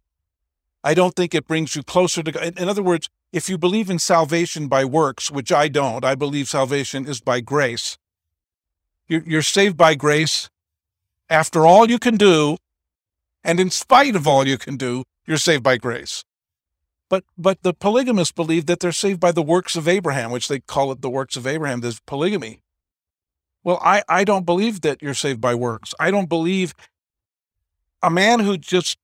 I 0.83 0.95
don't 0.95 1.15
think 1.15 1.35
it 1.35 1.47
brings 1.47 1.77
you 1.77 1.83
closer 1.83 2.23
to 2.23 2.33
God. 2.33 2.59
In 2.59 2.69
other 2.69 2.83
words, 2.83 3.09
if 3.33 3.49
you 3.49 3.59
believe 3.59 3.91
in 3.91 3.99
salvation 3.99 4.69
by 4.69 4.85
works, 4.85 5.31
which 5.31 5.53
I 5.53 5.69
don't, 5.69 6.05
I 6.05 6.15
believe 6.15 6.49
salvation 6.49 7.07
is 7.07 7.21
by 7.21 7.41
grace. 7.41 7.99
You're 9.07 9.43
saved 9.43 9.77
by 9.77 9.95
grace 9.95 10.51
after 11.31 11.67
all 11.67 11.91
you 11.91 11.99
can 11.99 12.17
do, 12.17 12.59
and 13.43 13.59
in 13.59 13.71
spite 13.71 14.17
of 14.17 14.27
all 14.27 14.47
you 14.47 14.59
can 14.59 14.77
do, 14.77 15.05
you're 15.27 15.39
saved 15.39 15.63
by 15.63 15.79
grace. 15.79 16.25
But 17.09 17.25
but 17.37 17.63
the 17.63 17.73
polygamists 17.73 18.33
believe 18.33 18.67
that 18.67 18.81
they're 18.81 18.93
saved 18.93 19.21
by 19.21 19.33
the 19.33 19.43
works 19.43 19.77
of 19.77 19.89
Abraham, 19.89 20.31
which 20.31 20.49
they 20.49 20.61
call 20.61 20.93
it 20.93 21.01
the 21.01 21.11
works 21.11 21.37
of 21.37 21.47
Abraham. 21.47 21.81
There's 21.81 22.01
polygamy. 22.01 22.61
Well, 23.65 23.81
I, 23.83 24.03
I 24.09 24.25
don't 24.25 24.47
believe 24.47 24.83
that 24.83 25.03
you're 25.03 25.15
saved 25.15 25.41
by 25.41 25.55
works. 25.55 25.95
I 25.99 26.11
don't 26.11 26.29
believe 26.29 26.75
a 28.03 28.11
man 28.11 28.41
who 28.41 28.57
just 28.57 28.99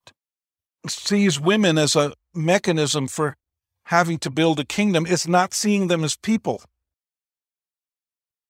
sees 0.86 1.40
women 1.40 1.78
as 1.78 1.96
a 1.96 2.12
mechanism 2.34 3.08
for 3.08 3.36
having 3.84 4.18
to 4.18 4.30
build 4.30 4.60
a 4.60 4.64
kingdom 4.64 5.06
is 5.06 5.26
not 5.26 5.54
seeing 5.54 5.88
them 5.88 6.04
as 6.04 6.16
people. 6.16 6.62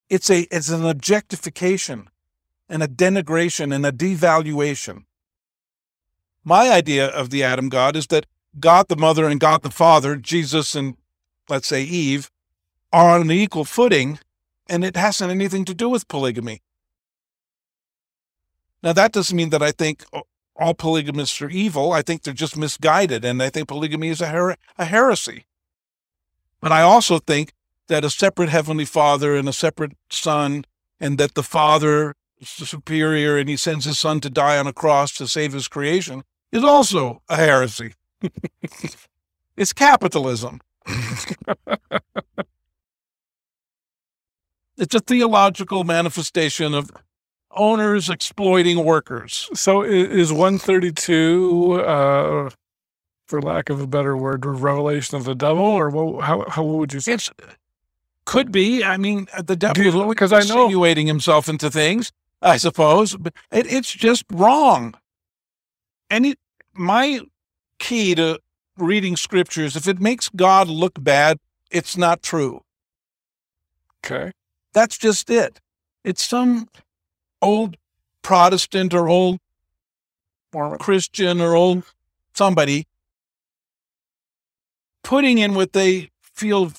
It's 0.08 0.30
a 0.30 0.46
it's 0.54 0.68
an 0.68 0.84
objectification 0.84 2.08
and 2.68 2.82
a 2.82 2.88
denigration 2.88 3.74
and 3.74 3.86
a 3.86 3.92
devaluation. 3.92 5.04
My 6.44 6.70
idea 6.70 7.06
of 7.06 7.30
the 7.30 7.42
Adam 7.42 7.68
God 7.68 7.96
is 7.96 8.08
that 8.08 8.26
God 8.58 8.88
the 8.88 8.96
Mother 8.96 9.26
and 9.26 9.40
God 9.40 9.62
the 9.62 9.70
Father, 9.70 10.16
Jesus 10.16 10.74
and 10.74 10.96
let's 11.48 11.68
say 11.68 11.82
Eve, 11.82 12.30
are 12.92 13.16
on 13.16 13.22
an 13.22 13.30
equal 13.30 13.64
footing, 13.64 14.18
and 14.68 14.84
it 14.84 14.96
hasn't 14.96 15.30
anything 15.30 15.64
to 15.64 15.74
do 15.74 15.88
with 15.88 16.08
polygamy. 16.08 16.62
Now, 18.82 18.92
that 18.92 19.12
doesn't 19.12 19.36
mean 19.36 19.50
that 19.50 19.62
I 19.62 19.72
think 19.72 20.04
all 20.56 20.74
polygamists 20.74 21.40
are 21.42 21.48
evil. 21.48 21.92
I 21.92 22.02
think 22.02 22.22
they're 22.22 22.34
just 22.34 22.56
misguided, 22.56 23.24
and 23.24 23.42
I 23.42 23.50
think 23.50 23.68
polygamy 23.68 24.08
is 24.08 24.20
a, 24.20 24.28
her- 24.28 24.56
a 24.78 24.84
heresy. 24.84 25.46
But 26.60 26.70
I 26.70 26.82
also 26.82 27.18
think 27.18 27.52
that 27.88 28.04
a 28.04 28.10
separate 28.10 28.48
Heavenly 28.48 28.84
Father 28.84 29.36
and 29.36 29.48
a 29.48 29.52
separate 29.52 29.92
Son, 30.10 30.64
and 31.00 31.18
that 31.18 31.34
the 31.34 31.42
Father 31.42 32.14
is 32.38 32.48
superior 32.48 33.36
and 33.36 33.48
he 33.48 33.56
sends 33.56 33.84
his 33.84 33.98
Son 33.98 34.20
to 34.20 34.30
die 34.30 34.58
on 34.58 34.66
a 34.66 34.72
cross 34.72 35.12
to 35.14 35.26
save 35.26 35.52
his 35.52 35.68
creation, 35.68 36.22
is 36.52 36.62
also 36.64 37.22
a 37.28 37.36
heresy. 37.36 37.94
it's 39.56 39.72
capitalism. 39.72 40.60
it's 44.76 44.94
a 44.94 45.00
theological 45.00 45.84
manifestation 45.84 46.74
of 46.74 46.90
owners 47.52 48.10
exploiting 48.10 48.84
workers. 48.84 49.48
So 49.54 49.82
is 49.82 50.32
132, 50.32 51.72
uh, 51.72 52.50
for 53.26 53.40
lack 53.40 53.70
of 53.70 53.80
a 53.80 53.86
better 53.86 54.16
word, 54.16 54.44
a 54.44 54.50
revelation 54.50 55.16
of 55.16 55.24
the 55.24 55.34
devil, 55.34 55.64
or 55.64 55.90
what, 55.90 56.24
how, 56.24 56.44
how 56.48 56.62
would 56.64 56.92
you 56.92 57.00
say? 57.00 57.14
It's 57.14 57.30
could 58.26 58.50
be. 58.50 58.82
I 58.82 58.96
mean, 58.96 59.28
the 59.42 59.56
devil 59.56 60.08
because 60.08 60.32
I 60.32 60.40
know 60.40 60.64
insinuating 60.64 61.06
himself 61.06 61.48
into 61.48 61.70
things. 61.70 62.12
I 62.42 62.58
suppose, 62.58 63.16
but 63.16 63.32
it, 63.50 63.66
it's 63.72 63.90
just 63.90 64.24
wrong. 64.30 64.94
And 66.10 66.26
it, 66.26 66.38
my 66.74 67.20
key 67.78 68.14
to 68.14 68.38
reading 68.76 69.16
scriptures, 69.16 69.76
if 69.76 69.86
it 69.86 70.00
makes 70.00 70.28
God 70.28 70.68
look 70.68 71.02
bad, 71.02 71.38
it's 71.70 71.96
not 71.96 72.22
true. 72.22 72.62
Okay. 74.04 74.32
That's 74.72 74.98
just 74.98 75.30
it. 75.30 75.60
It's 76.04 76.24
some 76.24 76.68
old 77.40 77.76
Protestant 78.22 78.92
or 78.94 79.08
old 79.08 79.38
Mormon 80.52 80.78
Christian 80.78 81.40
or 81.40 81.54
old 81.54 81.84
somebody 82.34 82.86
putting 85.02 85.38
in 85.38 85.54
what 85.54 85.72
they 85.72 86.10
feel 86.20 86.72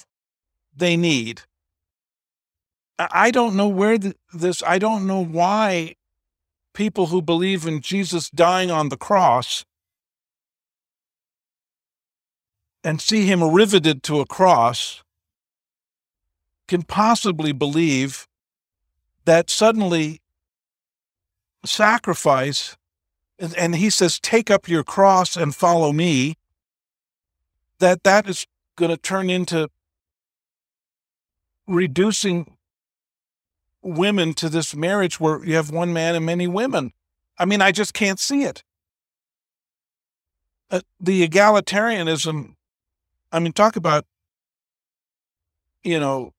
they 0.76 0.98
need. 0.98 1.42
I 2.98 3.32
don't 3.32 3.56
know 3.56 3.68
where 3.68 3.98
this, 4.34 4.64
I 4.64 4.80
don't 4.80 5.06
know 5.06 5.24
why 5.24 5.96
people 6.74 7.08
who 7.08 7.22
believe 7.22 7.66
in 7.66 7.82
Jesus 7.82 8.30
dying 8.30 8.72
on 8.72 8.90
the 8.90 8.98
cross 8.98 9.66
and 12.86 13.02
see 13.02 13.26
him 13.26 13.44
riveted 13.44 14.04
to 14.04 14.20
a 14.20 14.28
cross 14.28 15.04
can 16.68 16.84
possibly 16.84 17.52
believe 17.52 18.28
that 19.26 19.50
suddenly 19.50 20.22
sacrifice, 21.66 22.78
and, 23.40 23.76
he 23.76 23.90
says, 23.90 24.20
take 24.20 24.52
up 24.52 24.70
your 24.70 24.84
cross 24.84 25.36
and 25.36 25.56
follow 25.56 25.92
me, 25.92 26.36
that 27.80 28.04
that 28.04 28.30
is 28.30 28.46
going 28.76 28.92
to 28.92 28.98
turn 28.98 29.32
into 29.32 29.68
reducing 31.68 32.56
women 33.82 34.36
to 34.36 34.48
this 34.48 34.76
marriage 34.76 35.20
where 35.20 35.44
you 35.44 35.56
have 35.56 35.72
one 35.72 35.92
man 35.92 36.14
and 36.14 36.26
many 36.26 36.46
women. 36.46 36.94
I 37.40 37.46
mean, 37.46 37.62
I 37.62 37.72
just 37.72 37.96
can't 37.96 38.20
see 38.20 38.44
it. 38.44 38.64
Uh, 40.70 40.82
the 41.00 41.28
egalitarianism, 41.28 42.56
I 43.32 43.40
mean, 43.40 43.54
talk 43.54 43.76
about, 43.76 44.06
you 45.84 46.00
know, 46.00 46.34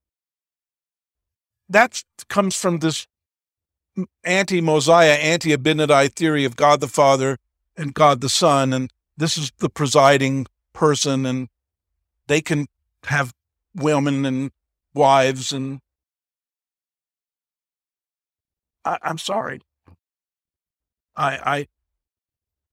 that 1.69 2.03
comes 2.29 2.57
from 2.57 2.79
this 2.79 3.07
anti 4.25 4.61
Mosiah, 4.61 5.13
anti 5.15 5.57
Abinadi 5.57 6.13
theory 6.13 6.45
of 6.45 6.57
God 6.57 6.81
the 6.81 6.89
Father 6.89 7.39
and 7.77 7.95
God 7.95 8.21
the 8.21 8.29
Son. 8.29 8.73
And 8.73 8.93
this 9.17 9.37
is 9.37 9.53
the 9.59 9.71
presiding 9.71 10.47
person, 10.73 11.27
and 11.27 11.49
they 12.27 12.41
can 12.41 12.67
have 13.05 13.33
women 13.75 14.25
and 14.25 14.51
wives 14.95 15.53
and 15.53 15.81
I, 18.85 18.99
am 19.03 19.19
sorry. 19.19 19.61
I, 21.17 21.67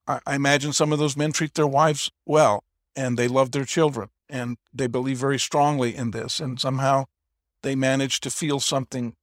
I 0.06 0.20
I 0.26 0.34
imagine 0.34 0.72
some 0.72 0.92
of 0.92 0.98
those 0.98 1.16
men 1.16 1.32
treat 1.32 1.54
their 1.54 1.66
wives 1.66 2.10
well 2.26 2.62
and 2.96 3.18
they 3.18 3.28
love 3.28 3.50
their 3.50 3.64
children 3.64 4.08
and 4.28 4.56
they 4.72 4.86
believe 4.86 5.18
very 5.18 5.38
strongly 5.38 5.94
in 5.94 6.10
this 6.10 6.40
and 6.40 6.60
somehow 6.60 7.04
they 7.62 7.74
manage 7.74 8.20
to 8.20 8.30
feel 8.30 8.60
something 8.60 9.14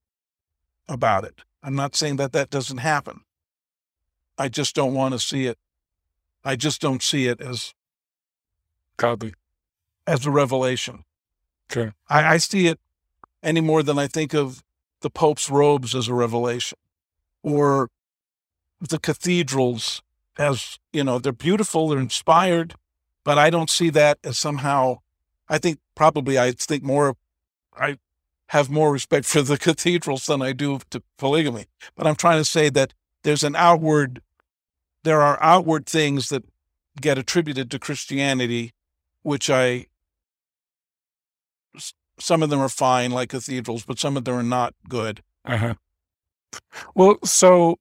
about 0.88 1.24
it. 1.24 1.42
I'm 1.62 1.76
not 1.76 1.94
saying 1.94 2.16
that 2.16 2.32
that 2.32 2.50
doesn't 2.50 2.78
happen. 2.78 3.20
I 4.36 4.48
just 4.48 4.74
don't 4.74 4.94
want 4.94 5.14
to 5.14 5.20
see 5.20 5.46
it. 5.46 5.58
I 6.44 6.56
just 6.56 6.80
don't 6.80 7.02
see 7.02 7.26
it 7.26 7.40
as 7.40 7.74
godly, 8.96 9.34
as 10.06 10.26
a 10.26 10.30
revelation. 10.30 11.04
Okay. 11.70 11.92
I, 12.08 12.34
I 12.34 12.36
see 12.38 12.66
it 12.66 12.80
any 13.42 13.60
more 13.60 13.82
than 13.82 13.98
I 13.98 14.06
think 14.06 14.34
of 14.34 14.64
the 15.00 15.10
Pope's 15.10 15.48
robes 15.48 15.94
as 15.94 16.08
a 16.08 16.14
revelation 16.14 16.78
or 17.42 17.88
the 18.80 18.98
cathedrals 18.98 20.02
as, 20.38 20.78
you 20.92 21.04
know, 21.04 21.18
they're 21.18 21.32
beautiful, 21.32 21.88
they're 21.88 21.98
inspired, 21.98 22.74
but 23.24 23.38
I 23.38 23.50
don't 23.50 23.70
see 23.70 23.90
that 23.90 24.18
as 24.24 24.38
somehow, 24.38 24.98
I 25.48 25.58
think 25.58 25.78
probably 25.94 26.38
I 26.38 26.52
think 26.52 26.82
more, 26.82 27.16
I 27.74 27.98
have 28.48 28.70
more 28.70 28.92
respect 28.92 29.26
for 29.26 29.42
the 29.42 29.58
cathedrals 29.66 30.26
than 30.26 30.42
I 30.42 30.52
do 30.52 30.80
to 30.90 31.02
polygamy. 31.18 31.66
But 31.96 32.06
I'm 32.06 32.16
trying 32.16 32.38
to 32.38 32.44
say 32.44 32.68
that 32.70 32.94
there's 33.22 33.44
an 33.44 33.56
outward, 33.56 34.22
there 35.04 35.22
are 35.22 35.42
outward 35.42 35.86
things 35.86 36.28
that 36.28 36.44
get 37.00 37.18
attributed 37.18 37.70
to 37.70 37.78
Christianity, 37.78 38.72
which 39.22 39.48
I 39.48 39.86
some 42.18 42.42
of 42.42 42.50
them 42.50 42.60
are 42.60 42.68
fine, 42.68 43.10
like 43.10 43.30
cathedrals, 43.30 43.84
but 43.84 43.98
some 43.98 44.16
of 44.16 44.24
them 44.24 44.34
are 44.34 44.42
not 44.42 44.74
good. 44.88 45.22
Uh-huh. 45.44 45.74
Well, 46.94 47.18
so 47.24 47.78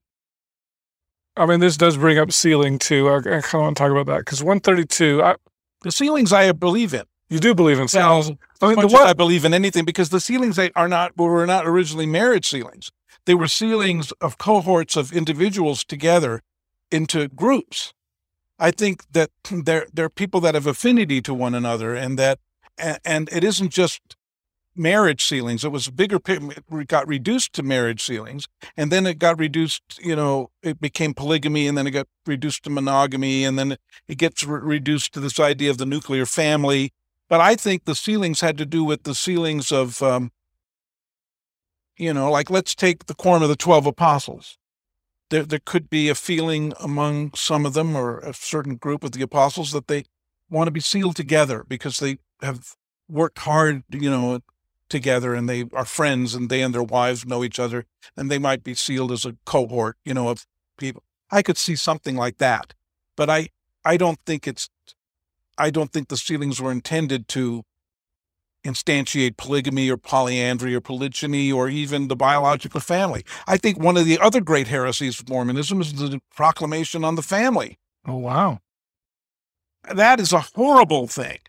I 1.37 1.45
mean, 1.45 1.59
this 1.59 1.77
does 1.77 1.97
bring 1.97 2.17
up 2.17 2.31
sealing 2.31 2.77
too. 2.77 3.07
I, 3.09 3.17
I 3.17 3.21
kind 3.21 3.45
of 3.45 3.53
want 3.53 3.77
to 3.77 3.83
talk 3.83 3.91
about 3.91 4.05
that 4.07 4.19
because 4.19 4.43
132. 4.43 5.23
I, 5.23 5.35
the 5.81 5.91
sealings 5.91 6.33
I 6.33 6.51
believe 6.51 6.93
in. 6.93 7.03
You 7.29 7.39
do 7.39 7.55
believe 7.55 7.79
in 7.79 7.87
sealings. 7.87 8.27
Well, 8.27 8.71
I 8.71 8.75
mean, 8.75 8.87
the 8.87 8.93
what 8.93 9.07
I 9.07 9.13
believe 9.13 9.45
in 9.45 9.53
anything 9.53 9.85
because 9.85 10.09
the 10.09 10.19
sealings 10.19 10.59
are 10.59 10.89
not 10.89 11.17
were 11.17 11.45
not 11.45 11.65
originally 11.65 12.05
marriage 12.05 12.49
sealings. 12.49 12.91
They 13.25 13.35
were 13.35 13.47
sealings 13.47 14.11
of 14.19 14.37
cohorts 14.37 14.97
of 14.97 15.13
individuals 15.13 15.85
together 15.85 16.41
into 16.91 17.29
groups. 17.29 17.93
I 18.59 18.71
think 18.71 19.05
that 19.13 19.29
there 19.51 19.87
there 19.93 20.05
are 20.05 20.09
people 20.09 20.41
that 20.41 20.55
have 20.55 20.67
affinity 20.67 21.21
to 21.21 21.33
one 21.33 21.55
another, 21.55 21.95
and 21.95 22.19
that 22.19 22.39
and 22.77 23.29
it 23.31 23.43
isn't 23.43 23.69
just 23.69 24.01
marriage 24.75 25.25
sealings. 25.25 25.63
It 25.65 25.71
was 25.71 25.89
bigger, 25.89 26.19
it 26.25 26.87
got 26.87 27.07
reduced 27.07 27.53
to 27.53 27.63
marriage 27.63 28.01
sealings, 28.03 28.47
And 28.77 28.91
then 28.91 29.05
it 29.05 29.19
got 29.19 29.39
reduced, 29.39 29.99
you 29.99 30.15
know, 30.15 30.51
it 30.63 30.79
became 30.79 31.13
polygamy 31.13 31.67
and 31.67 31.77
then 31.77 31.87
it 31.87 31.91
got 31.91 32.07
reduced 32.25 32.63
to 32.63 32.69
monogamy. 32.69 33.43
And 33.43 33.59
then 33.59 33.77
it 34.07 34.17
gets 34.17 34.43
re- 34.43 34.59
reduced 34.61 35.13
to 35.13 35.19
this 35.19 35.39
idea 35.39 35.69
of 35.69 35.77
the 35.77 35.85
nuclear 35.85 36.25
family. 36.25 36.93
But 37.29 37.41
I 37.41 37.55
think 37.55 37.85
the 37.85 37.95
sealings 37.95 38.41
had 38.41 38.57
to 38.57 38.65
do 38.65 38.83
with 38.83 39.03
the 39.03 39.15
sealings 39.15 39.71
of, 39.71 40.01
um, 40.01 40.31
you 41.97 42.13
know, 42.13 42.31
like 42.31 42.49
let's 42.49 42.75
take 42.75 43.05
the 43.05 43.15
quorum 43.15 43.43
of 43.43 43.49
the 43.49 43.55
12 43.55 43.85
apostles. 43.85 44.57
There, 45.29 45.43
there 45.43 45.61
could 45.63 45.89
be 45.89 46.09
a 46.09 46.15
feeling 46.15 46.73
among 46.79 47.33
some 47.35 47.65
of 47.65 47.73
them 47.73 47.95
or 47.95 48.19
a 48.19 48.33
certain 48.33 48.75
group 48.75 49.03
of 49.03 49.13
the 49.13 49.21
apostles 49.21 49.71
that 49.71 49.87
they 49.87 50.05
want 50.49 50.67
to 50.67 50.71
be 50.71 50.81
sealed 50.81 51.15
together 51.15 51.63
because 51.65 51.99
they 51.99 52.17
have 52.41 52.75
worked 53.07 53.39
hard, 53.39 53.83
you 53.89 54.09
know, 54.09 54.41
together 54.91 55.33
and 55.33 55.49
they 55.49 55.65
are 55.73 55.85
friends 55.85 56.35
and 56.35 56.49
they 56.49 56.61
and 56.61 56.75
their 56.75 56.83
wives 56.83 57.25
know 57.25 57.43
each 57.43 57.59
other 57.59 57.85
and 58.15 58.29
they 58.29 58.37
might 58.37 58.63
be 58.63 58.75
sealed 58.75 59.11
as 59.11 59.25
a 59.25 59.35
cohort, 59.45 59.97
you 60.05 60.13
know, 60.13 60.29
of 60.29 60.45
people. 60.77 61.03
I 61.31 61.41
could 61.41 61.57
see 61.57 61.75
something 61.75 62.15
like 62.15 62.37
that. 62.37 62.75
But 63.15 63.29
I 63.29 63.49
I 63.83 63.97
don't 63.97 64.19
think 64.25 64.47
it's 64.47 64.69
I 65.57 65.71
don't 65.71 65.91
think 65.91 66.09
the 66.09 66.17
sealings 66.17 66.61
were 66.61 66.71
intended 66.71 67.27
to 67.29 67.63
instantiate 68.63 69.37
polygamy 69.37 69.89
or 69.89 69.97
polyandry 69.97 70.75
or 70.75 70.81
polygyny 70.81 71.51
or 71.51 71.67
even 71.67 72.07
the 72.07 72.15
biological 72.15 72.79
family. 72.79 73.23
I 73.47 73.57
think 73.57 73.79
one 73.79 73.97
of 73.97 74.05
the 74.05 74.19
other 74.19 74.41
great 74.41 74.67
heresies 74.67 75.19
of 75.19 75.29
Mormonism 75.29 75.81
is 75.81 75.93
the 75.93 76.19
proclamation 76.35 77.03
on 77.03 77.15
the 77.15 77.23
family. 77.23 77.79
Oh 78.05 78.17
wow. 78.17 78.59
That 79.91 80.19
is 80.19 80.31
a 80.31 80.45
horrible 80.55 81.07
thing. 81.07 81.39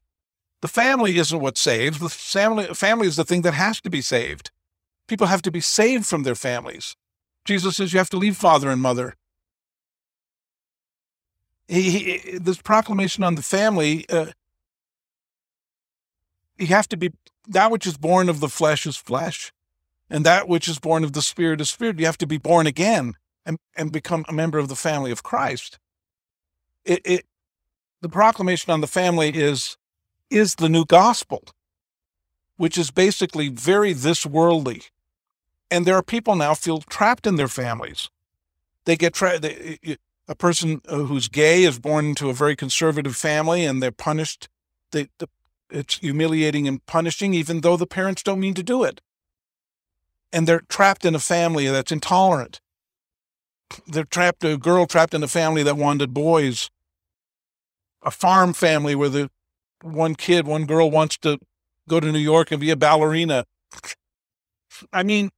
The 0.62 0.68
family 0.68 1.18
isn't 1.18 1.40
what 1.40 1.58
saves. 1.58 1.98
The 1.98 2.08
family, 2.08 2.66
family 2.68 3.08
is 3.08 3.16
the 3.16 3.24
thing 3.24 3.42
that 3.42 3.52
has 3.52 3.80
to 3.82 3.90
be 3.90 4.00
saved. 4.00 4.52
People 5.08 5.26
have 5.26 5.42
to 5.42 5.50
be 5.50 5.60
saved 5.60 6.06
from 6.06 6.22
their 6.22 6.36
families. 6.36 6.96
Jesus 7.44 7.76
says 7.76 7.92
you 7.92 7.98
have 7.98 8.10
to 8.10 8.16
leave 8.16 8.36
father 8.36 8.70
and 8.70 8.80
mother. 8.80 9.16
He, 11.66 11.90
he, 11.90 12.38
this 12.38 12.62
proclamation 12.62 13.24
on 13.24 13.34
the 13.34 13.42
family, 13.42 14.08
uh, 14.08 14.26
you 16.56 16.68
have 16.68 16.88
to 16.88 16.96
be, 16.96 17.10
that 17.48 17.72
which 17.72 17.86
is 17.86 17.96
born 17.96 18.28
of 18.28 18.38
the 18.38 18.48
flesh 18.48 18.86
is 18.86 18.96
flesh, 18.96 19.52
and 20.08 20.24
that 20.24 20.48
which 20.48 20.68
is 20.68 20.78
born 20.78 21.02
of 21.02 21.12
the 21.12 21.22
spirit 21.22 21.60
is 21.60 21.70
spirit. 21.70 21.98
You 21.98 22.06
have 22.06 22.18
to 22.18 22.26
be 22.26 22.38
born 22.38 22.68
again 22.68 23.14
and, 23.44 23.58
and 23.76 23.90
become 23.90 24.24
a 24.28 24.32
member 24.32 24.58
of 24.58 24.68
the 24.68 24.76
family 24.76 25.10
of 25.10 25.24
Christ. 25.24 25.80
It, 26.84 27.00
it, 27.04 27.26
the 28.00 28.08
proclamation 28.08 28.70
on 28.72 28.80
the 28.80 28.86
family 28.86 29.30
is 29.30 29.76
is 30.32 30.56
the 30.56 30.68
new 30.68 30.84
gospel, 30.84 31.44
which 32.56 32.78
is 32.78 32.90
basically 32.90 33.48
very 33.48 33.92
this 33.92 34.24
worldly. 34.24 34.82
And 35.70 35.86
there 35.86 35.96
are 35.96 36.02
people 36.02 36.36
now 36.36 36.54
feel 36.54 36.80
trapped 36.80 37.26
in 37.26 37.36
their 37.36 37.48
families. 37.48 38.10
They 38.84 38.96
get 38.96 39.14
trapped. 39.14 39.44
A 40.28 40.34
person 40.36 40.80
uh, 40.88 40.98
who's 40.98 41.28
gay 41.28 41.64
is 41.64 41.78
born 41.78 42.06
into 42.06 42.30
a 42.30 42.34
very 42.34 42.54
conservative 42.54 43.16
family 43.16 43.64
and 43.64 43.82
they're 43.82 43.90
punished. 43.90 44.48
They, 44.92 45.08
the, 45.18 45.28
it's 45.68 45.98
humiliating 45.98 46.68
and 46.68 46.84
punishing, 46.86 47.34
even 47.34 47.60
though 47.60 47.76
the 47.76 47.86
parents 47.86 48.22
don't 48.22 48.40
mean 48.40 48.54
to 48.54 48.62
do 48.62 48.84
it. 48.84 49.00
And 50.32 50.46
they're 50.46 50.62
trapped 50.68 51.04
in 51.04 51.14
a 51.14 51.18
family 51.18 51.66
that's 51.68 51.92
intolerant. 51.92 52.60
They're 53.86 54.04
trapped, 54.04 54.44
a 54.44 54.56
girl 54.56 54.86
trapped 54.86 55.14
in 55.14 55.22
a 55.22 55.28
family 55.28 55.62
that 55.62 55.76
wanted 55.76 56.14
boys. 56.14 56.70
A 58.02 58.10
farm 58.10 58.52
family 58.52 58.94
where 58.94 59.08
the 59.08 59.30
one 59.82 60.14
kid, 60.14 60.46
one 60.46 60.66
girl 60.66 60.90
wants 60.90 61.16
to 61.18 61.38
go 61.88 62.00
to 62.00 62.12
New 62.12 62.18
York 62.18 62.50
and 62.50 62.60
be 62.60 62.70
a 62.70 62.76
ballerina. 62.76 63.44
I 64.92 65.02
mean, 65.02 65.30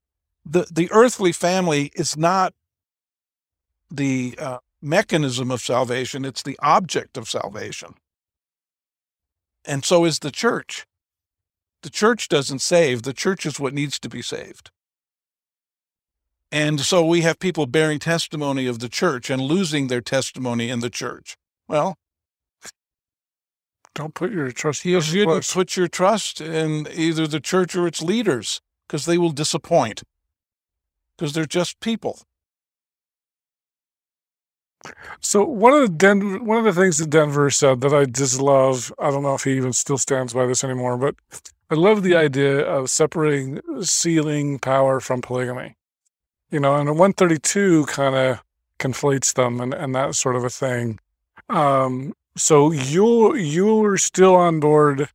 the, 0.44 0.66
the 0.70 0.90
earthly 0.92 1.32
family 1.32 1.90
is 1.94 2.16
not 2.16 2.54
the 3.90 4.34
uh, 4.38 4.58
mechanism 4.82 5.50
of 5.50 5.60
salvation, 5.60 6.24
it's 6.24 6.42
the 6.42 6.58
object 6.62 7.16
of 7.16 7.28
salvation. 7.28 7.94
And 9.64 9.84
so 9.84 10.04
is 10.04 10.18
the 10.18 10.30
church. 10.30 10.86
The 11.82 11.90
church 11.90 12.28
doesn't 12.28 12.60
save, 12.60 13.02
the 13.02 13.12
church 13.12 13.46
is 13.46 13.58
what 13.58 13.74
needs 13.74 13.98
to 14.00 14.08
be 14.08 14.22
saved. 14.22 14.70
And 16.52 16.80
so 16.80 17.04
we 17.04 17.22
have 17.22 17.40
people 17.40 17.66
bearing 17.66 17.98
testimony 17.98 18.66
of 18.66 18.78
the 18.78 18.88
church 18.88 19.28
and 19.28 19.42
losing 19.42 19.88
their 19.88 20.00
testimony 20.00 20.70
in 20.70 20.80
the 20.80 20.90
church. 20.90 21.36
Well, 21.66 21.96
don't 23.94 24.14
put 24.14 24.32
your 24.32 24.50
trust. 24.50 24.84
You 24.84 25.00
shouldn't 25.00 25.48
put 25.48 25.76
your 25.76 25.88
trust 25.88 26.40
in 26.40 26.88
either 26.92 27.26
the 27.26 27.40
church 27.40 27.76
or 27.76 27.86
its 27.86 28.02
leaders 28.02 28.60
because 28.86 29.06
they 29.06 29.18
will 29.18 29.30
disappoint 29.30 30.02
because 31.16 31.32
they're 31.32 31.46
just 31.46 31.80
people. 31.80 32.20
So 35.20 35.44
one 35.44 35.72
of 35.72 35.80
the 35.80 35.88
Denver, 35.88 36.38
one 36.42 36.58
of 36.58 36.64
the 36.64 36.78
things 36.78 36.98
that 36.98 37.08
Denver 37.08 37.48
said 37.50 37.80
that 37.80 37.94
I 37.94 38.04
just 38.04 38.40
love. 38.40 38.92
I 38.98 39.10
don't 39.10 39.22
know 39.22 39.34
if 39.34 39.44
he 39.44 39.56
even 39.56 39.72
still 39.72 39.96
stands 39.96 40.34
by 40.34 40.46
this 40.46 40.62
anymore, 40.62 40.98
but 40.98 41.14
I 41.70 41.74
love 41.74 42.02
the 42.02 42.14
idea 42.14 42.60
of 42.60 42.90
separating 42.90 43.60
sealing 43.82 44.58
power 44.58 45.00
from 45.00 45.22
polygamy. 45.22 45.76
You 46.50 46.60
know, 46.60 46.76
and 46.76 46.88
132 46.88 47.86
kind 47.86 48.14
of 48.14 48.42
conflates 48.78 49.32
them 49.34 49.60
and, 49.60 49.72
and 49.72 49.94
that 49.94 50.14
sort 50.14 50.36
of 50.36 50.44
a 50.44 50.50
thing. 50.50 50.98
Um, 51.48 52.12
so 52.36 52.70
you 52.70 53.34
you're 53.34 53.96
still 53.96 54.34
on 54.34 54.60
board 54.60 55.08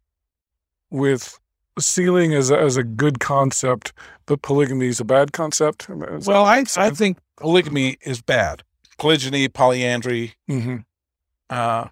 with 0.89 1.39
sealing 1.77 2.33
as 2.33 2.49
a, 2.51 2.59
as 2.59 2.77
a 2.77 2.83
good 2.83 3.19
concept, 3.19 3.93
but 4.25 4.41
polygamy 4.41 4.87
is 4.87 4.99
a 4.99 5.05
bad 5.05 5.31
concept. 5.31 5.87
Well, 5.89 6.45
I 6.45 6.63
I 6.77 6.89
think 6.89 7.17
polygamy 7.37 7.97
is 8.01 8.21
bad 8.21 8.63
polygyny, 8.99 9.47
polyandry, 9.47 10.35
mm-hmm. 10.47 10.77
uh, 11.49 11.87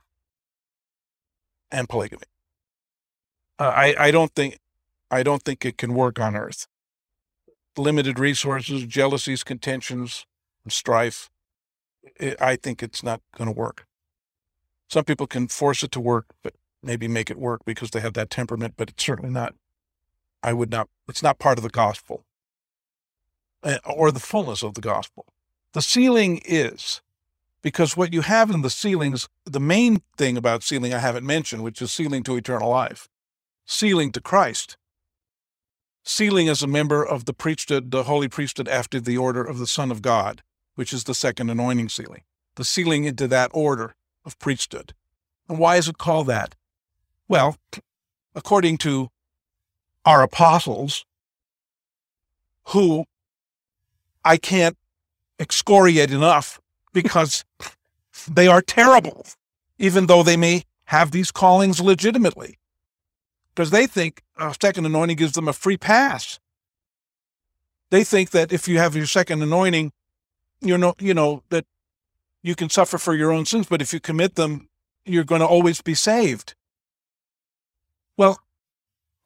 and 1.72 1.90
polygamy. 1.90 2.24
Uh, 3.58 3.74
I 3.76 3.96
I 3.98 4.12
don't 4.12 4.34
think 4.36 4.60
I 5.10 5.24
don't 5.24 5.42
think 5.42 5.66
it 5.66 5.78
can 5.78 5.96
work 5.96 6.20
on 6.20 6.36
Earth. 6.36 6.68
Limited 7.76 8.20
resources, 8.20 8.86
jealousies, 8.86 9.44
contentions, 9.44 10.26
and 10.64 10.72
strife. 10.72 11.30
It, 12.20 12.40
I 12.40 12.56
think 12.56 12.84
it's 12.84 13.04
not 13.04 13.22
going 13.36 13.48
to 13.52 13.58
work. 13.58 13.86
Some 14.90 15.04
people 15.04 15.28
can 15.28 15.48
force 15.48 15.84
it 15.84 15.92
to 15.92 16.00
work, 16.00 16.28
but 16.44 16.54
maybe 16.82 17.08
make 17.08 17.30
it 17.30 17.38
work 17.38 17.62
because 17.66 17.92
they 17.92 18.00
have 18.00 18.14
that 18.14 18.30
temperament. 18.30 18.76
But 18.78 18.90
it's 18.90 19.04
certainly 19.04 19.32
not. 19.32 19.56
I 20.42 20.54
would 20.54 20.72
not. 20.72 20.90
It's 21.08 21.24
not 21.24 21.40
part 21.40 21.58
of 21.58 21.64
the 21.64 21.70
gospel, 21.70 22.24
or 23.86 24.12
the 24.12 24.20
fullness 24.20 24.64
of 24.64 24.76
the 24.76 24.82
gospel. 24.82 25.26
The 25.74 25.82
sealing 25.82 26.42
is 26.46 27.02
because 27.62 27.98
what 27.98 28.14
you 28.14 28.22
have 28.22 28.50
in 28.50 28.62
the 28.62 28.70
sealings, 28.70 29.28
the 29.46 29.60
main 29.60 30.02
thing 30.18 30.38
about 30.38 30.64
sealing 30.64 30.94
I 30.94 31.00
haven't 31.00 31.26
mentioned, 31.26 31.64
which 31.64 31.82
is 31.82 31.92
sealing 31.92 32.24
to 32.24 32.38
eternal 32.38 32.70
life, 32.70 33.10
sealing 33.66 34.12
to 34.14 34.22
Christ, 34.22 34.78
sealing 36.04 36.48
as 36.48 36.64
a 36.64 36.68
member 36.68 37.06
of 37.06 37.26
the 37.26 37.34
priesthood, 37.34 37.92
the 37.92 38.04
holy 38.04 38.30
priesthood 38.30 38.70
after 38.70 39.02
the 39.02 39.18
order 39.18 39.44
of 39.44 39.58
the 39.58 39.68
Son 39.68 39.92
of 39.92 40.02
God, 40.02 40.44
which 40.76 40.94
is 40.94 41.04
the 41.04 41.14
second 41.14 41.50
anointing 41.50 41.90
sealing, 41.90 42.22
the 42.56 42.64
sealing 42.64 43.04
into 43.04 43.28
that 43.28 43.52
order 43.54 43.96
of 44.28 44.38
priesthood. 44.38 44.94
And 45.50 45.58
why 45.58 45.78
is 45.78 45.88
it 45.88 45.98
called 45.98 46.28
that? 46.28 46.54
Well, 47.28 47.56
according 48.36 48.78
to 48.80 49.10
our 50.06 50.22
apostles, 50.22 51.06
who 52.68 53.06
I 54.24 54.38
can't 54.38 54.78
excoriate 55.40 56.12
enough 56.12 56.60
because 56.94 57.46
they 58.30 58.48
are 58.48 58.62
terrible, 58.62 59.26
even 59.80 60.08
though 60.08 60.22
they 60.22 60.38
may 60.38 60.64
have 60.86 61.12
these 61.12 61.32
callings 61.32 61.80
legitimately. 61.80 62.60
Because 63.56 63.72
they 63.72 63.88
think 63.88 64.22
a 64.38 64.54
second 64.62 64.86
anointing 64.86 65.18
gives 65.18 65.34
them 65.34 65.48
a 65.48 65.54
free 65.54 65.78
pass. 65.78 66.40
They 67.90 68.04
think 68.04 68.32
that 68.32 68.52
if 68.52 68.68
you 68.68 68.78
have 68.80 68.96
your 68.96 69.06
second 69.06 69.42
anointing, 69.42 69.94
you 70.62 70.78
know, 70.78 70.94
you 71.00 71.14
know, 71.14 71.44
that 71.50 71.66
you 72.48 72.56
can 72.56 72.70
suffer 72.70 72.98
for 72.98 73.14
your 73.14 73.32
own 73.32 73.46
sins, 73.46 73.68
but 73.70 73.82
if 73.82 73.92
you 73.92 74.00
commit 74.00 74.36
them, 74.36 74.70
you're 75.06 75.26
going 75.26 75.42
to 75.42 75.48
always 75.48 75.82
be 75.82 75.94
saved. 75.94 76.56
Well, 78.16 78.40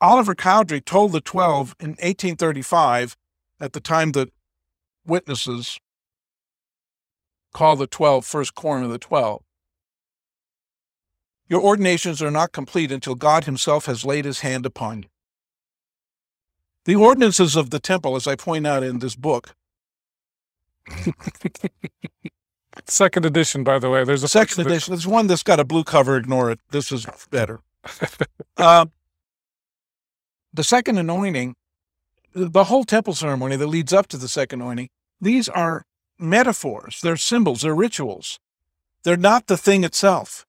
Oliver 0.01 0.34
Cowdery 0.34 0.81
told 0.81 1.12
the 1.12 1.21
12 1.21 1.75
in 1.79 1.89
1835, 1.89 3.15
at 3.60 3.73
the 3.73 3.79
time 3.79 4.13
that 4.13 4.31
witnesses 5.05 5.79
call 7.53 7.75
the 7.75 7.86
12 7.86 8.25
first 8.25 8.55
quorum 8.55 8.84
of 8.86 8.89
the 8.89 8.97
12. 8.97 9.43
Your 11.47 11.62
ordinations 11.62 12.23
are 12.23 12.31
not 12.31 12.51
complete 12.51 12.91
until 12.91 13.13
God 13.13 13.43
himself 13.43 13.86
has 13.86 14.03
laid 14.03 14.25
his 14.25 14.39
hand 14.39 14.65
upon 14.65 15.03
you. 15.03 15.10
The 16.86 16.95
ordinances 16.95 17.55
of 17.55 17.69
the 17.69 17.79
temple, 17.79 18.15
as 18.15 18.25
I 18.25 18.36
point 18.36 18.65
out 18.65 18.81
in 18.81 18.97
this 18.97 19.15
book, 19.15 19.53
second 22.88 23.25
edition, 23.25 23.63
by 23.63 23.79
the 23.79 23.89
way. 23.89 24.03
There's 24.03 24.23
a 24.23 24.27
second 24.27 24.65
edition. 24.65 24.93
There's 24.93 25.07
one 25.07 25.27
that's 25.27 25.43
got 25.43 25.60
a 25.60 25.63
blue 25.63 25.84
cover. 25.84 26.17
Ignore 26.17 26.51
it. 26.51 26.60
This 26.71 26.91
is 26.91 27.05
better. 27.29 27.62
uh, 28.57 28.86
the 30.53 30.63
second 30.63 30.97
anointing, 30.97 31.55
the 32.34 32.65
whole 32.65 32.84
temple 32.84 33.13
ceremony 33.13 33.55
that 33.55 33.67
leads 33.67 33.93
up 33.93 34.07
to 34.07 34.17
the 34.17 34.27
second 34.27 34.62
anointing, 34.62 34.89
these 35.19 35.47
are 35.49 35.86
metaphors, 36.19 36.99
they're 37.01 37.17
symbols, 37.17 37.62
they're 37.62 37.75
rituals. 37.75 38.39
They're 39.03 39.17
not 39.17 39.47
the 39.47 39.57
thing 39.57 39.84
itself. 39.84 40.45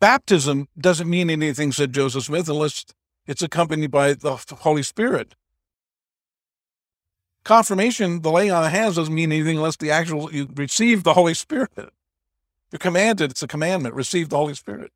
Baptism 0.00 0.68
doesn't 0.78 1.08
mean 1.08 1.30
anything, 1.30 1.72
said 1.72 1.92
Joseph 1.92 2.24
Smith, 2.24 2.48
unless 2.48 2.84
it's 3.26 3.42
accompanied 3.42 3.90
by 3.90 4.14
the 4.14 4.36
Holy 4.60 4.82
Spirit. 4.82 5.34
Confirmation, 7.48 8.20
the 8.20 8.30
laying 8.30 8.50
on 8.50 8.62
of 8.62 8.70
hands, 8.70 8.96
doesn't 8.96 9.14
mean 9.14 9.32
anything 9.32 9.56
unless 9.56 9.78
the 9.78 9.90
actual 9.90 10.30
you 10.30 10.46
receive 10.54 11.02
the 11.02 11.14
Holy 11.14 11.32
Spirit. 11.32 11.70
You're 12.70 12.78
commanded, 12.78 13.30
it's 13.30 13.42
a 13.42 13.48
commandment, 13.48 13.94
receive 13.94 14.28
the 14.28 14.36
Holy 14.36 14.52
Spirit. 14.52 14.92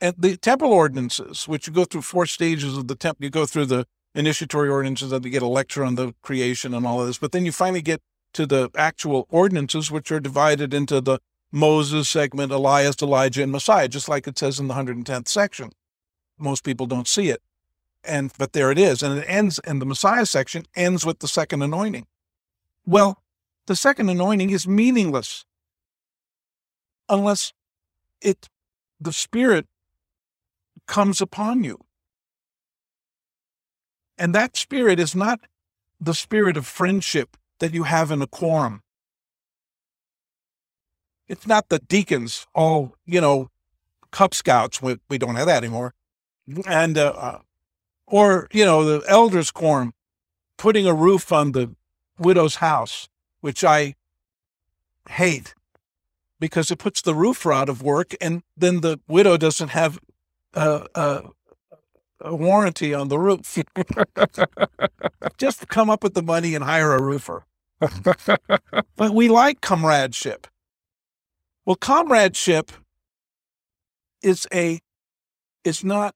And 0.00 0.14
the 0.16 0.36
temple 0.36 0.72
ordinances, 0.72 1.48
which 1.48 1.66
you 1.66 1.72
go 1.72 1.84
through 1.84 2.02
four 2.02 2.26
stages 2.26 2.76
of 2.76 2.86
the 2.86 2.94
temple, 2.94 3.24
you 3.24 3.30
go 3.30 3.46
through 3.46 3.66
the 3.66 3.84
initiatory 4.14 4.68
ordinances 4.68 5.10
and 5.10 5.24
you 5.24 5.30
get 5.32 5.42
a 5.42 5.48
lecture 5.48 5.84
on 5.84 5.96
the 5.96 6.14
creation 6.22 6.72
and 6.72 6.86
all 6.86 7.00
of 7.00 7.08
this. 7.08 7.18
But 7.18 7.32
then 7.32 7.44
you 7.44 7.50
finally 7.50 7.82
get 7.82 8.00
to 8.34 8.46
the 8.46 8.70
actual 8.76 9.26
ordinances, 9.28 9.90
which 9.90 10.12
are 10.12 10.20
divided 10.20 10.72
into 10.72 11.00
the 11.00 11.18
Moses 11.50 12.08
segment, 12.08 12.52
Elias, 12.52 13.02
Elijah, 13.02 13.42
and 13.42 13.50
Messiah, 13.50 13.88
just 13.88 14.08
like 14.08 14.28
it 14.28 14.38
says 14.38 14.60
in 14.60 14.68
the 14.68 14.74
110th 14.74 15.26
section. 15.26 15.72
Most 16.38 16.62
people 16.62 16.86
don't 16.86 17.08
see 17.08 17.28
it. 17.28 17.42
And 18.02 18.32
but 18.38 18.52
there 18.52 18.70
it 18.70 18.78
is. 18.78 19.02
And 19.02 19.18
it 19.18 19.24
ends 19.28 19.58
and 19.60 19.80
the 19.80 19.86
Messiah 19.86 20.26
section 20.26 20.66
ends 20.74 21.04
with 21.04 21.18
the 21.18 21.28
second 21.28 21.62
anointing. 21.62 22.06
Well, 22.86 23.22
the 23.66 23.76
second 23.76 24.08
anointing 24.08 24.50
is 24.50 24.66
meaningless 24.66 25.44
unless 27.08 27.52
it 28.22 28.48
the 29.00 29.12
Spirit 29.12 29.66
comes 30.86 31.20
upon 31.20 31.62
you. 31.62 31.78
And 34.18 34.34
that 34.34 34.56
spirit 34.56 35.00
is 35.00 35.14
not 35.14 35.40
the 35.98 36.12
spirit 36.12 36.56
of 36.56 36.66
friendship 36.66 37.36
that 37.60 37.72
you 37.72 37.84
have 37.84 38.10
in 38.10 38.20
a 38.20 38.26
quorum. 38.26 38.82
It's 41.26 41.46
not 41.46 41.68
the 41.68 41.78
deacons, 41.78 42.46
all, 42.54 42.96
you 43.06 43.20
know, 43.20 43.48
Cub 44.10 44.34
Scouts. 44.34 44.82
We, 44.82 44.98
we 45.08 45.16
don't 45.16 45.36
have 45.36 45.46
that 45.46 45.62
anymore. 45.62 45.94
And, 46.66 46.98
uh, 46.98 47.14
uh, 47.16 47.38
or, 48.10 48.48
you 48.52 48.64
know, 48.64 48.84
the 48.84 49.04
elders' 49.08 49.50
quorum 49.50 49.94
putting 50.56 50.86
a 50.86 50.92
roof 50.92 51.32
on 51.32 51.52
the 51.52 51.74
widow's 52.18 52.56
house, 52.56 53.08
which 53.40 53.64
I 53.64 53.94
hate 55.08 55.54
because 56.38 56.70
it 56.70 56.78
puts 56.78 57.00
the 57.00 57.14
roofer 57.14 57.52
out 57.52 57.68
of 57.68 57.82
work 57.82 58.14
and 58.20 58.42
then 58.56 58.80
the 58.80 58.98
widow 59.06 59.36
doesn't 59.36 59.68
have 59.68 59.98
uh, 60.54 60.86
uh, 60.94 61.22
a 62.20 62.34
warranty 62.34 62.92
on 62.92 63.08
the 63.08 63.18
roof. 63.18 63.58
Just 65.38 65.68
come 65.68 65.88
up 65.88 66.02
with 66.02 66.14
the 66.14 66.22
money 66.22 66.54
and 66.54 66.64
hire 66.64 66.94
a 66.94 67.02
roofer. 67.02 67.44
but 68.96 69.10
we 69.12 69.28
like 69.28 69.60
comradeship. 69.60 70.46
Well, 71.64 71.76
comradeship 71.76 72.72
is 74.22 74.46
a 74.52 74.80
it's 75.64 75.84
not 75.84 76.14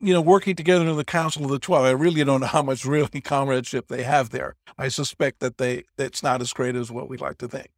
you 0.00 0.12
know 0.12 0.20
working 0.20 0.54
together 0.54 0.86
in 0.86 0.96
the 0.96 1.04
council 1.04 1.44
of 1.44 1.50
the 1.50 1.58
12 1.58 1.84
i 1.84 1.90
really 1.90 2.24
don't 2.24 2.40
know 2.40 2.46
how 2.46 2.62
much 2.62 2.84
really 2.84 3.20
comradeship 3.20 3.88
they 3.88 4.02
have 4.02 4.30
there. 4.30 4.54
I 4.76 4.88
suspect 4.88 5.40
that 5.40 5.58
they 5.58 5.84
it's 5.96 6.22
not 6.22 6.40
as 6.40 6.52
great 6.52 6.76
as 6.76 6.90
what 6.90 7.08
we 7.08 7.16
like 7.16 7.38
to 7.38 7.48
think. 7.48 7.70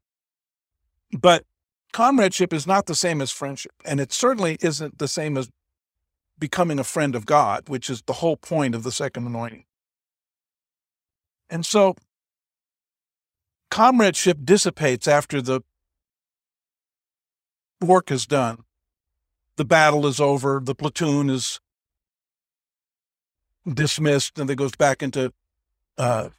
But 1.18 1.44
comradeship 1.92 2.52
is 2.52 2.66
not 2.66 2.86
the 2.86 2.94
same 2.94 3.20
as 3.20 3.30
friendship 3.30 3.72
and 3.84 4.00
it 4.00 4.12
certainly 4.12 4.58
isn't 4.60 4.98
the 4.98 5.08
same 5.08 5.36
as 5.36 5.48
becoming 6.38 6.78
a 6.78 6.84
friend 6.84 7.14
of 7.14 7.26
god 7.26 7.68
which 7.68 7.90
is 7.90 8.02
the 8.02 8.14
whole 8.14 8.36
point 8.36 8.74
of 8.74 8.82
the 8.82 8.92
second 8.92 9.26
anointing. 9.26 9.64
And 11.48 11.66
so 11.66 11.96
comradeship 13.70 14.38
dissipates 14.44 15.08
after 15.08 15.42
the 15.42 15.62
work 17.80 18.10
is 18.10 18.26
done. 18.26 18.58
The 19.56 19.64
battle 19.64 20.06
is 20.06 20.20
over, 20.20 20.60
the 20.62 20.74
platoon 20.74 21.28
is 21.28 21.60
dismissed, 23.66 24.38
and 24.38 24.48
it 24.50 24.56
goes 24.56 24.74
back 24.76 25.02
into 25.02 25.32
uh, 25.98 26.30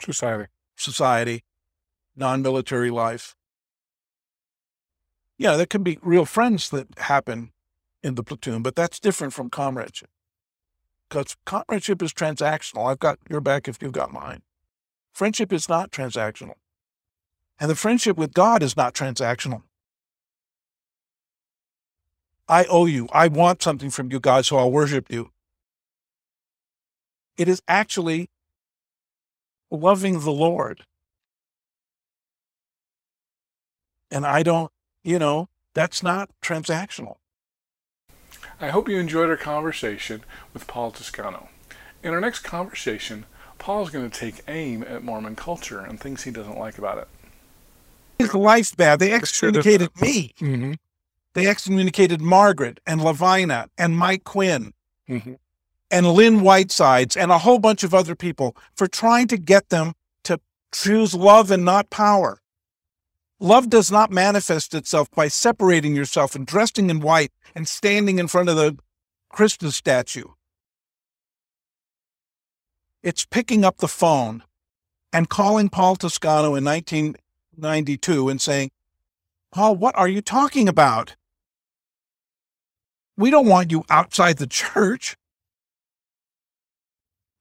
society, 0.00 0.46
society, 0.76 1.44
non-military 2.16 2.90
life. 2.90 3.34
Yeah, 5.38 5.56
there 5.56 5.66
can 5.66 5.82
be 5.82 5.98
real 6.02 6.24
friends 6.24 6.70
that 6.70 6.86
happen 6.98 7.52
in 8.02 8.14
the 8.14 8.22
platoon, 8.22 8.62
but 8.62 8.76
that's 8.76 9.00
different 9.00 9.32
from 9.32 9.50
comradeship. 9.50 10.10
Because 11.08 11.36
comradeship 11.44 12.02
is 12.02 12.12
transactional. 12.12 12.90
I've 12.90 12.98
got 12.98 13.18
your 13.28 13.40
back 13.40 13.68
if 13.68 13.82
you've 13.82 13.92
got 13.92 14.12
mine. 14.12 14.42
Friendship 15.12 15.52
is 15.52 15.68
not 15.68 15.90
transactional. 15.90 16.54
And 17.58 17.70
the 17.70 17.74
friendship 17.74 18.16
with 18.16 18.32
God 18.32 18.62
is 18.62 18.76
not 18.76 18.94
transactional. 18.94 19.62
I 22.48 22.64
owe 22.64 22.86
you. 22.86 23.08
I 23.12 23.28
want 23.28 23.62
something 23.62 23.90
from 23.90 24.10
you, 24.10 24.18
God, 24.18 24.46
so 24.46 24.56
I'll 24.56 24.72
worship 24.72 25.10
you. 25.10 25.30
It 27.40 27.48
is 27.48 27.62
actually 27.66 28.28
loving 29.70 30.20
the 30.20 30.30
Lord. 30.30 30.84
And 34.10 34.26
I 34.26 34.42
don't, 34.42 34.70
you 35.02 35.18
know, 35.18 35.48
that's 35.72 36.02
not 36.02 36.28
transactional. 36.42 37.16
I 38.60 38.68
hope 38.68 38.90
you 38.90 38.98
enjoyed 38.98 39.30
our 39.30 39.38
conversation 39.38 40.22
with 40.52 40.66
Paul 40.66 40.90
Toscano. 40.90 41.48
In 42.02 42.12
our 42.12 42.20
next 42.20 42.40
conversation, 42.40 43.24
Paul's 43.58 43.88
going 43.88 44.10
to 44.10 44.20
take 44.20 44.42
aim 44.46 44.84
at 44.86 45.02
Mormon 45.02 45.34
culture 45.34 45.80
and 45.80 45.98
things 45.98 46.24
he 46.24 46.30
doesn't 46.30 46.58
like 46.58 46.76
about 46.76 46.98
it. 46.98 47.08
His 48.18 48.34
life's 48.34 48.74
bad. 48.74 48.98
They 48.98 49.14
excommunicated 49.14 49.88
me. 49.98 50.34
Mm-hmm. 50.40 50.72
They 51.32 51.46
excommunicated 51.46 52.20
Margaret 52.20 52.80
and 52.86 53.00
Lavina 53.00 53.70
and 53.78 53.96
Mike 53.96 54.24
Quinn 54.24 54.74
mm-hmm. 55.08 55.32
And 55.90 56.12
Lynn 56.12 56.40
Whitesides 56.40 57.16
and 57.16 57.32
a 57.32 57.38
whole 57.38 57.58
bunch 57.58 57.82
of 57.82 57.94
other 57.94 58.14
people 58.14 58.56
for 58.74 58.86
trying 58.86 59.26
to 59.28 59.36
get 59.36 59.70
them 59.70 59.94
to 60.24 60.40
choose 60.72 61.14
love 61.14 61.50
and 61.50 61.64
not 61.64 61.90
power. 61.90 62.40
Love 63.40 63.70
does 63.70 63.90
not 63.90 64.10
manifest 64.10 64.74
itself 64.74 65.10
by 65.10 65.26
separating 65.26 65.96
yourself 65.96 66.34
and 66.34 66.46
dressing 66.46 66.90
in 66.90 67.00
white 67.00 67.32
and 67.54 67.66
standing 67.66 68.18
in 68.18 68.28
front 68.28 68.48
of 68.48 68.56
the 68.56 68.78
Christus 69.30 69.76
statue. 69.76 70.28
It's 73.02 73.24
picking 73.24 73.64
up 73.64 73.78
the 73.78 73.88
phone 73.88 74.42
and 75.12 75.28
calling 75.28 75.70
Paul 75.70 75.96
Toscano 75.96 76.54
in 76.54 76.64
1992 76.64 78.28
and 78.28 78.40
saying, 78.40 78.70
Paul, 79.50 79.76
what 79.76 79.96
are 79.96 80.08
you 80.08 80.20
talking 80.20 80.68
about? 80.68 81.16
We 83.16 83.30
don't 83.30 83.48
want 83.48 83.70
you 83.70 83.84
outside 83.88 84.36
the 84.36 84.46
church. 84.46 85.16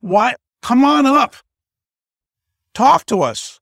Why? 0.01 0.35
Come 0.61 0.83
on 0.83 1.05
up. 1.05 1.35
Talk 2.73 3.05
to 3.07 3.21
us. 3.21 3.59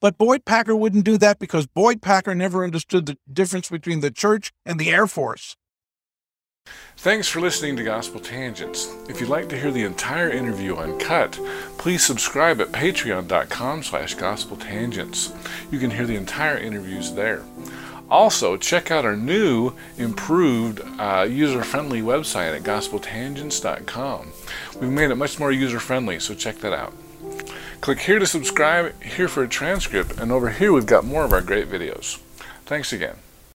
But 0.00 0.16
Boyd 0.16 0.44
Packer 0.44 0.76
wouldn't 0.76 1.04
do 1.04 1.18
that 1.18 1.38
because 1.38 1.66
Boyd 1.66 2.02
Packer 2.02 2.34
never 2.34 2.62
understood 2.62 3.06
the 3.06 3.18
difference 3.32 3.68
between 3.68 4.00
the 4.00 4.10
church 4.10 4.52
and 4.64 4.78
the 4.78 4.90
Air 4.90 5.06
Force. 5.06 5.56
Thanks 6.98 7.28
for 7.28 7.40
listening 7.40 7.76
to 7.76 7.84
Gospel 7.84 8.20
Tangents. 8.20 8.94
If 9.08 9.20
you'd 9.20 9.30
like 9.30 9.48
to 9.48 9.58
hear 9.58 9.70
the 9.70 9.84
entire 9.84 10.30
interview 10.30 10.76
uncut, 10.76 11.38
please 11.78 12.04
subscribe 12.04 12.60
at 12.60 12.72
patreon.com 12.72 13.82
slash 13.82 14.16
gospeltangents. 14.16 15.32
You 15.72 15.78
can 15.78 15.90
hear 15.90 16.06
the 16.06 16.16
entire 16.16 16.58
interviews 16.58 17.12
there. 17.12 17.44
Also, 18.10 18.56
check 18.56 18.90
out 18.90 19.04
our 19.04 19.16
new, 19.16 19.74
improved, 19.98 20.80
uh, 20.98 21.26
user 21.28 21.62
friendly 21.62 22.00
website 22.00 22.56
at 22.56 22.62
gospeltangents.com. 22.62 24.32
We've 24.80 24.90
made 24.90 25.10
it 25.10 25.16
much 25.16 25.38
more 25.38 25.52
user 25.52 25.80
friendly, 25.80 26.18
so 26.18 26.34
check 26.34 26.58
that 26.58 26.72
out. 26.72 26.94
Click 27.80 28.00
here 28.00 28.18
to 28.18 28.26
subscribe, 28.26 29.00
here 29.02 29.28
for 29.28 29.42
a 29.42 29.48
transcript, 29.48 30.18
and 30.18 30.32
over 30.32 30.50
here 30.50 30.72
we've 30.72 30.86
got 30.86 31.04
more 31.04 31.24
of 31.24 31.32
our 31.32 31.40
great 31.40 31.68
videos. 31.68 32.18
Thanks 32.66 32.92
again. 32.92 33.16